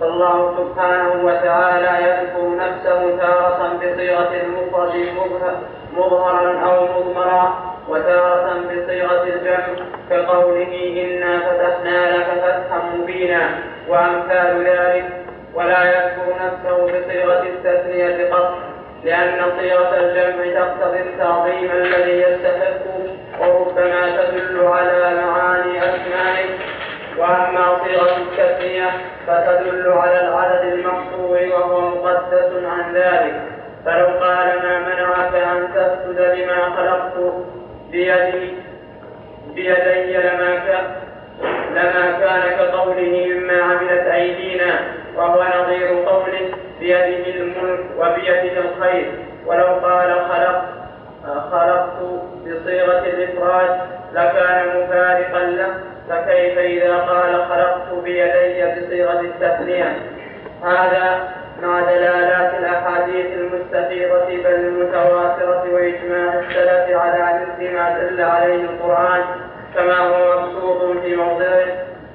[0.00, 5.56] فالله سبحانه وتعالى يذكر نفسه تارة بصيغة المفرد
[5.96, 10.72] مظهرا أو مضمرا وتارة بصيغة الجمع كقوله
[11.04, 13.48] إنا فتحنا لك فتحا مبينا.
[13.88, 15.04] وأمثال ذلك
[15.54, 18.58] ولا يذكر نفسه بصيغة التثنية قط
[19.04, 22.84] لأن صيغة الجمع تقتضي التعظيم الذي يستحق
[23.40, 26.48] وربما تدل على معاني أسمائه.
[27.18, 28.90] وأما صيغة التثنية
[29.26, 33.42] فتدل على العدد المقصور وهو مقدس عن ذلك.
[33.84, 37.32] فلو قال ما منعك أن تسجد لما خلقت
[37.90, 38.54] بيدي
[39.54, 40.84] بيدي لما كان
[41.70, 44.80] لما كان كقوله مما عملت أيدينا
[45.16, 49.12] وهو نظير قوله بيده الملك وبيده الخير.
[49.46, 50.64] ولو قال خلق
[51.50, 51.98] خلقت
[52.46, 53.80] بصيغة الإفراد
[54.14, 55.74] لكان مفارقا له.
[56.08, 59.96] فكيف إذا قال خلقت بيدي بصيغة التثنية؟
[60.64, 61.28] هذا
[61.62, 69.22] مع دلالات الأحاديث المستفيضة بل المتواترة وإجماع السلف على مثل ما دل عليه القرآن.
[69.74, 71.66] كما هو مبسوط في موضعه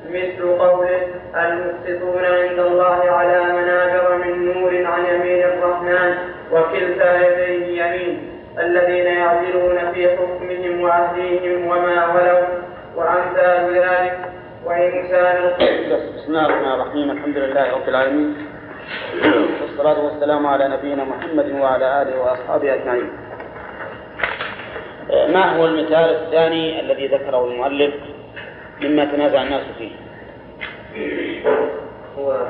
[0.10, 1.00] مثل قوله
[1.36, 6.16] المقسطون عند الله على منابر من نور عن يمين الرحمن
[6.52, 12.48] وكلتا يديه يمين الذين يعدلون في حكمهم وعهدهم وما ولوا
[12.96, 14.18] وأمثال ذلك
[14.66, 15.52] وإن كان
[16.16, 18.36] بسم الله الرحمن الرحيم الحمد لله رب العالمين
[19.62, 23.10] والصلاة والسلام على نبينا محمد وعلى آله وأصحابه أجمعين.
[25.10, 27.94] ما هو المثال الثاني الذي ذكره المؤلف
[28.82, 29.92] مما تنازع الناس فيه؟
[32.18, 32.48] هو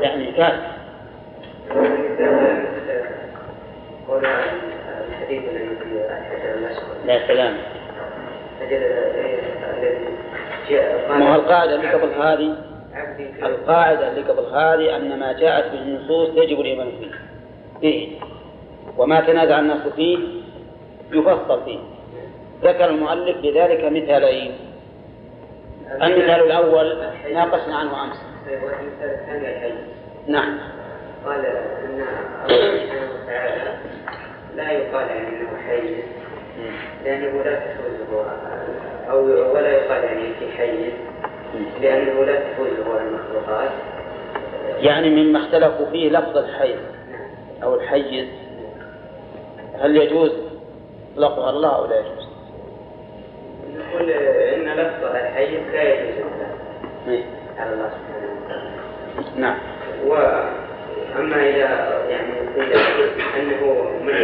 [0.00, 0.30] يعني
[6.58, 7.54] الأسود لا سلام.
[10.70, 12.56] جاء ما هو القاعدة اللي قبل هذه؟
[13.42, 17.10] القاعدة اللي قبل هذه أن ما جاءت به النصوص يجب الإيمان فيه.
[17.80, 18.18] فيه
[18.98, 20.18] وما تنازع الناس فيه
[21.12, 21.78] يفصل فيه.
[22.62, 24.52] ذكر المؤلف بذلك مثالين.
[26.02, 26.96] المثال الأول
[27.32, 28.16] ناقشنا عنه أمس.
[30.26, 30.58] نعم.
[31.26, 32.04] قال أن
[32.50, 33.74] الله سبحانه وتعالى
[34.56, 35.94] لا يقال يعني أنه حي.
[37.04, 38.26] لأنه لا تحوزه
[39.10, 40.92] أو ولا يقال يعني في حي.
[41.80, 43.70] لأنه لا تحوزه المخلوقات.
[44.78, 46.78] يعني مما اختلفوا فيه لفظ الحيز
[47.62, 48.28] أو الحيز
[49.80, 50.32] هل يجوز
[51.16, 52.28] لفظ الله أو لا يجوز؟
[53.76, 56.24] نقول إن لفظ الحي لا يجوز
[57.08, 57.24] إيه.
[57.58, 58.70] على الله سبحانه وتعالى.
[59.36, 59.58] نعم.
[60.06, 62.72] وأما إذا يعني قيل
[63.36, 64.14] أنه من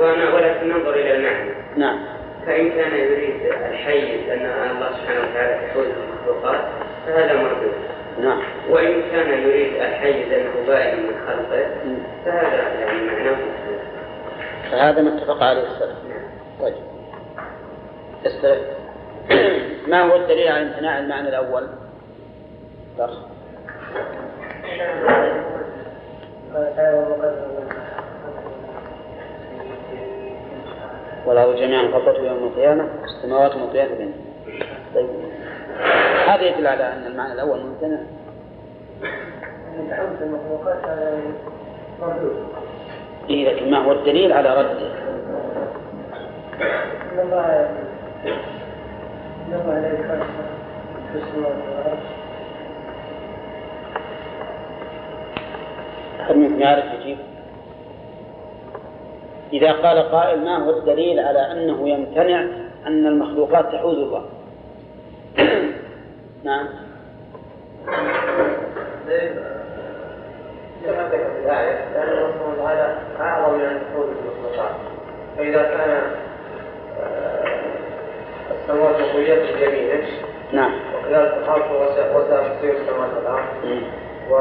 [0.00, 1.50] وأنا ولكن ننظر إلى المعنى.
[1.76, 1.98] نعم.
[2.46, 3.40] فإن كان يريد
[3.70, 6.60] الحيز أن الله سبحانه وتعالى تحوز المخلوقات
[7.06, 7.72] فهذا مردود
[8.20, 8.42] نعم.
[8.68, 11.66] وإن كان يريد الحيز أنه بائن من خلقه
[12.24, 13.36] فهذا يعني معناه.
[14.70, 15.98] فهذا ما اتفق عليه السلف.
[16.60, 16.74] طيب.
[18.26, 18.66] السلف
[19.90, 21.66] ما هو الدليل على امتناع المعنى الأول؟
[22.98, 23.18] درس.
[31.26, 34.12] والأرض جميعا قبضته يوم القيامة السماوات مطويات بينه
[34.94, 35.06] طيب
[36.28, 37.98] هذا يدل على أن المعنى الأول ممتنع
[43.30, 44.92] إيه لكن ما هو الدليل على رده؟
[56.20, 57.18] أحد منكم يعرف يجيب؟
[59.52, 62.40] إذا قال قائل ما هو الدليل على أنه يمتنع
[62.86, 64.24] أن المخلوقات تحوز الله؟
[66.44, 66.68] نعم.
[70.84, 74.74] كما ذكر في الآية لأن الله سبحانه وتعالى أعظم من أن تحول المخلوقات
[75.36, 76.02] فإذا كان
[78.50, 80.06] السماوات مطويات بيمينه
[80.52, 80.72] نعم.
[80.94, 83.44] وكذلك الأرض وسع وسع كرسي السماوات والأرض.
[84.30, 84.34] و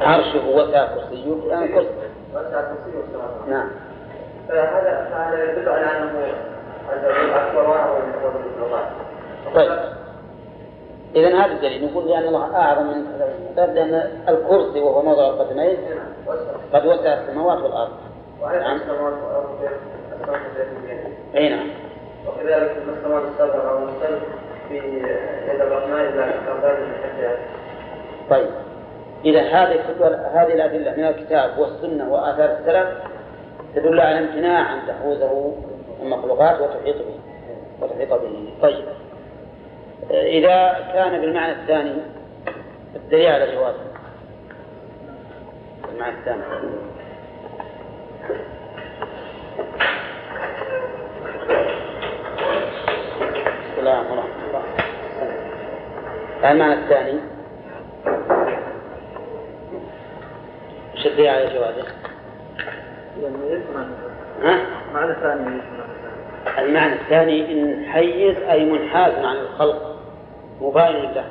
[0.00, 1.88] عرشه وسع كرسيه الآن كرسي.
[2.34, 3.48] وسع كرسي السماوات.
[3.48, 3.68] نعم.
[4.48, 8.14] فهذا فهذا يدل على وجل أكبر وأعظم من
[9.54, 9.70] طيب.
[11.16, 13.06] إذا هذا الدليل نقول لأن الله أعظم من
[13.56, 15.76] كذا لأن الكرسي وهو موضع القدمين
[16.72, 17.90] قد وسع السماوات والأرض.
[18.42, 18.80] نعم.
[21.34, 21.70] أي نعم.
[22.26, 24.18] وكذلك السماوات السبع أو السبع
[24.68, 24.76] في
[25.48, 27.36] يد الرحمن من حجها
[28.30, 28.50] طيب.
[29.24, 29.80] إذا هذه
[30.34, 32.88] هذه الأدلة من الكتاب والسنة وآثار السلف
[33.74, 35.52] تدل على امتناع أن تحوزه
[36.02, 37.18] المخلوقات وتحيط به
[37.80, 38.52] وتحيط به.
[38.62, 38.84] طيب.
[40.10, 41.94] إذا كان بالمعنى الثاني
[42.96, 43.84] الدليل على جوازه
[45.92, 46.42] المعنى الثاني.
[53.72, 54.62] السلام ورحمة الله.
[56.50, 57.18] المعنى الثاني.
[61.06, 61.84] الدليل على جوازه؟
[63.22, 63.86] يعني يسمع.
[64.42, 65.84] ها؟ معنى ثاني يسمع.
[66.44, 69.96] ثاني المعنى الثاني إن حيز أي منحاز عن الخلق.
[70.60, 71.24] مباين له.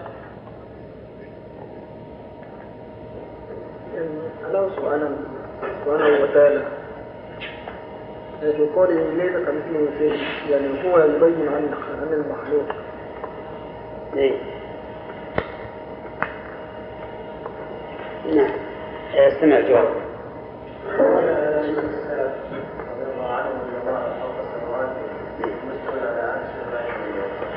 [3.96, 4.10] يعني
[4.48, 5.18] الله سبحانه
[5.86, 6.64] سبحانه وتعالى
[8.42, 10.20] في قوله ليس كمثله شيء
[10.50, 12.66] يعني هو يبين عن عن المخلوق.
[14.16, 14.34] إيه؟
[18.36, 18.52] نعم.
[19.16, 19.88] أستمع الجواب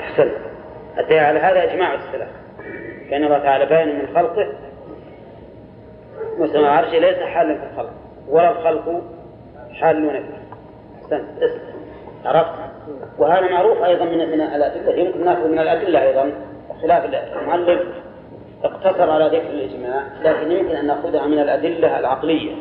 [0.00, 0.36] أحسنت
[0.98, 2.28] أتي على هذا إجماع السلف.
[3.10, 4.52] كأن الله تعالى باين من خلقه.
[6.38, 7.92] مثل عرشه ليس حالا في الخلق.
[8.28, 9.02] ولا الخلق
[9.72, 10.34] حالون فيه
[11.02, 11.42] أحسنت.
[11.42, 11.60] اسم
[12.24, 12.50] عرفت؟
[13.18, 14.94] وهذا معروف أيضا من من الأدلة.
[14.94, 16.32] يمكن نأخذ من الأدلة أيضا.
[16.82, 17.82] خلاف المؤلف
[18.64, 20.02] اقتصر على ذكر الإجماع.
[20.22, 22.54] لكن يمكن أن نأخذها من الأدلة العقلية.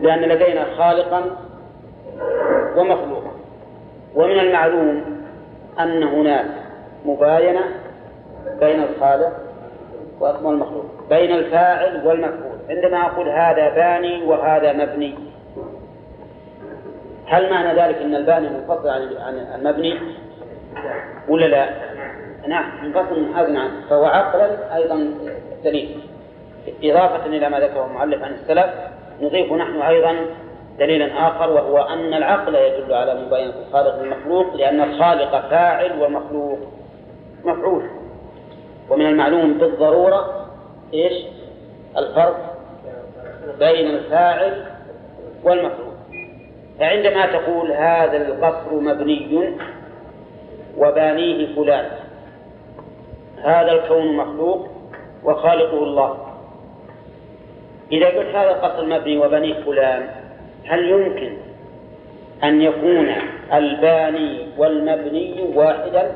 [0.00, 1.22] لأن لدينا خالقا
[2.76, 3.30] ومخلوقا.
[4.14, 5.04] ومن المعلوم
[5.80, 6.46] أن هناك
[7.04, 7.60] مباينة
[8.60, 9.32] بين الخالق
[10.20, 12.58] والمخلوق بين الفاعل والمفعول.
[12.70, 15.14] عندما أقول هذا باني وهذا مبني
[17.26, 19.98] هل معنى ذلك أن الباني منفصل عن المبني؟
[21.28, 21.68] ولا لا؟
[22.46, 25.14] نعم منفصل منحاز عنه فهو عقلا أيضا
[25.64, 26.00] دليل.
[26.82, 28.70] إضافة إلى ما ذكره المؤلف عن السلف
[29.20, 30.16] نضيف نحن أيضا
[30.78, 36.58] دليلا آخر وهو أن العقل يدل على مباينة الخالق للمخلوق لأن الخالق فاعل والمخلوق
[37.44, 37.82] مفعول.
[38.90, 40.46] ومن المعلوم بالضرورة
[40.94, 41.12] إيش؟
[41.96, 42.56] الفرق
[43.58, 44.66] بين الفاعل
[45.44, 45.94] والمفعول.
[46.78, 49.54] فعندما تقول هذا القصر مبني
[50.78, 51.90] وبانيه فلان
[53.42, 54.68] هذا الكون مخلوق
[55.24, 56.29] وخالقه الله.
[57.92, 60.08] إذا قلت هذا القصر مبني وبنيه فلان
[60.66, 61.36] هل يمكن
[62.44, 63.14] أن يكون
[63.52, 66.12] الباني والمبني واحدا؟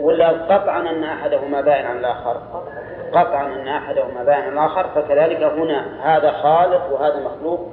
[0.00, 2.40] ولا قطعا أن أحدهما بائن عن الآخر؟
[3.12, 7.68] قطعا أن أحدهما بائن عن الآخر فكذلك هنا هذا خالق وهذا مخلوق.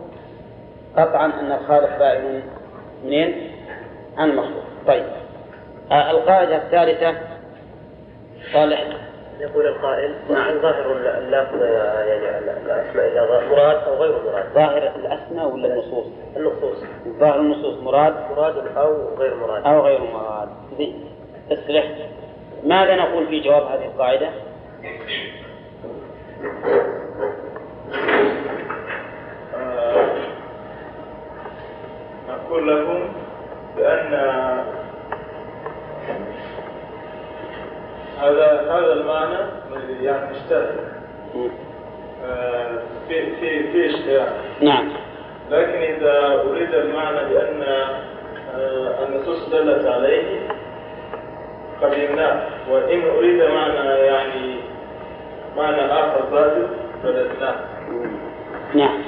[0.98, 2.44] قطعا أن الخالق بائن
[3.06, 3.52] منين؟
[4.18, 4.64] عن المخلوق.
[4.88, 5.06] طيب.
[5.91, 7.16] آه القاعدة الثالثة
[8.54, 9.09] صالح.
[9.40, 15.74] يقول القائل نعم ظاهر اللفظ يعني الأسماء إذا مراد أو غير مراد ظاهر الأسماء ولا
[15.74, 16.06] النصوص؟
[16.38, 16.84] النصوص
[17.20, 20.95] ظاهر النصوص مراد مراد أو غير مراد أو غير مراد ذي.
[21.52, 21.86] اصلح
[22.64, 24.30] ماذا نقول في جواب هذه القاعدة؟
[32.30, 33.14] نقول لهم
[33.78, 34.14] بأن
[38.20, 39.38] هذا هذا المعنى
[40.02, 40.76] يعني مشترك
[42.26, 44.34] آه، في في في اشتراك.
[44.62, 44.90] نعم.
[45.52, 47.64] لكن إذا أريد المعنى بأن
[48.56, 50.48] آه، النصوص دلت عليه
[51.82, 52.41] قبلناه
[52.72, 54.56] وإن أريد معنى يعني
[55.58, 56.68] معنى آخر ظاهر
[57.04, 57.56] فلسناه
[58.76, 59.02] نعم.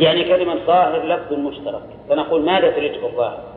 [0.00, 1.82] يعني كلمة ظاهر لفظ مشترك.
[2.08, 3.55] فنقول ماذا تريد بالظاهر؟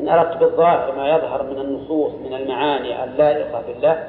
[0.00, 4.04] إن أردت بالظاهر ما يظهر من النصوص من المعاني اللائقة بالله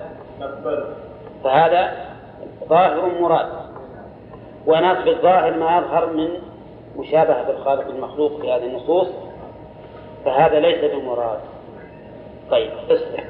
[1.44, 1.94] فهذا
[2.70, 3.48] ظاهر مراد
[4.68, 6.30] وناس بالظاهر ما يظهر من
[6.98, 9.08] مشابهة بالخالق المخلوق في هذه النصوص
[10.26, 11.40] فهذا ليس بمراد
[12.52, 13.24] طيب اصبر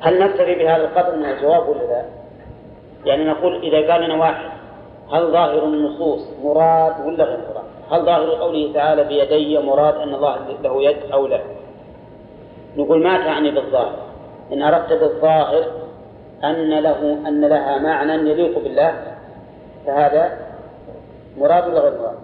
[0.00, 2.04] هل نكتفي بهذا القدر من الجواب ولا لا؟
[3.04, 4.50] يعني نقول إذا قال لنا واحد
[5.12, 7.63] هل ظاهر النصوص مراد ولا غير مراد؟
[7.94, 11.40] هل ظاهر قوله تعالى بيدي مراد أن الله له يد أو لا؟
[12.76, 13.96] نقول ما تعني بالظاهر
[14.52, 15.64] إن أردت بالظاهر
[16.44, 18.94] أن له أن لها معنى يليق بالله
[19.86, 20.38] فهذا
[21.38, 22.16] مراد ولا غير مراد؟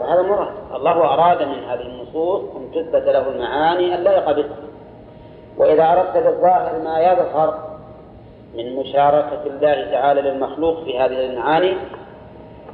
[0.00, 4.44] فهذا مراد الله أراد من هذه النصوص أن تثبت له المعاني اللائقة به
[5.58, 7.58] وإذا أردت بالظاهر ما يظهر
[8.54, 11.76] من مشاركة الله تعالى للمخلوق في هذه المعاني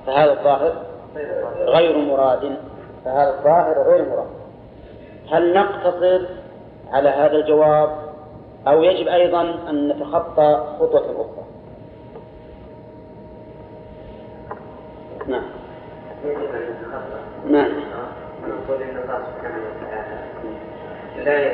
[0.07, 0.73] فهذا الظاهر
[1.59, 2.57] غير مراد
[3.05, 4.27] فهذا الظاهر غير مراد.
[5.33, 6.27] هل نقتصر
[6.91, 7.91] على هذا الجواب؟
[8.67, 9.41] أو يجب أيضا
[9.71, 11.45] أن نتخطى خطوة أخرى.
[15.27, 15.43] نعم.
[16.25, 17.73] يجب أن نتخطى نعم.
[18.49, 20.23] نقول وتعالى
[21.25, 21.53] لا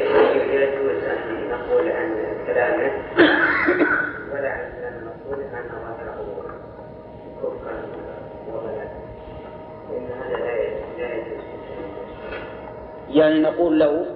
[0.55, 2.93] يجوز أن نقول عن كلامه
[4.33, 6.19] ولا عن كلام الرسول أن ظاهره
[7.43, 8.08] كفرا
[13.09, 14.07] يعني نقول له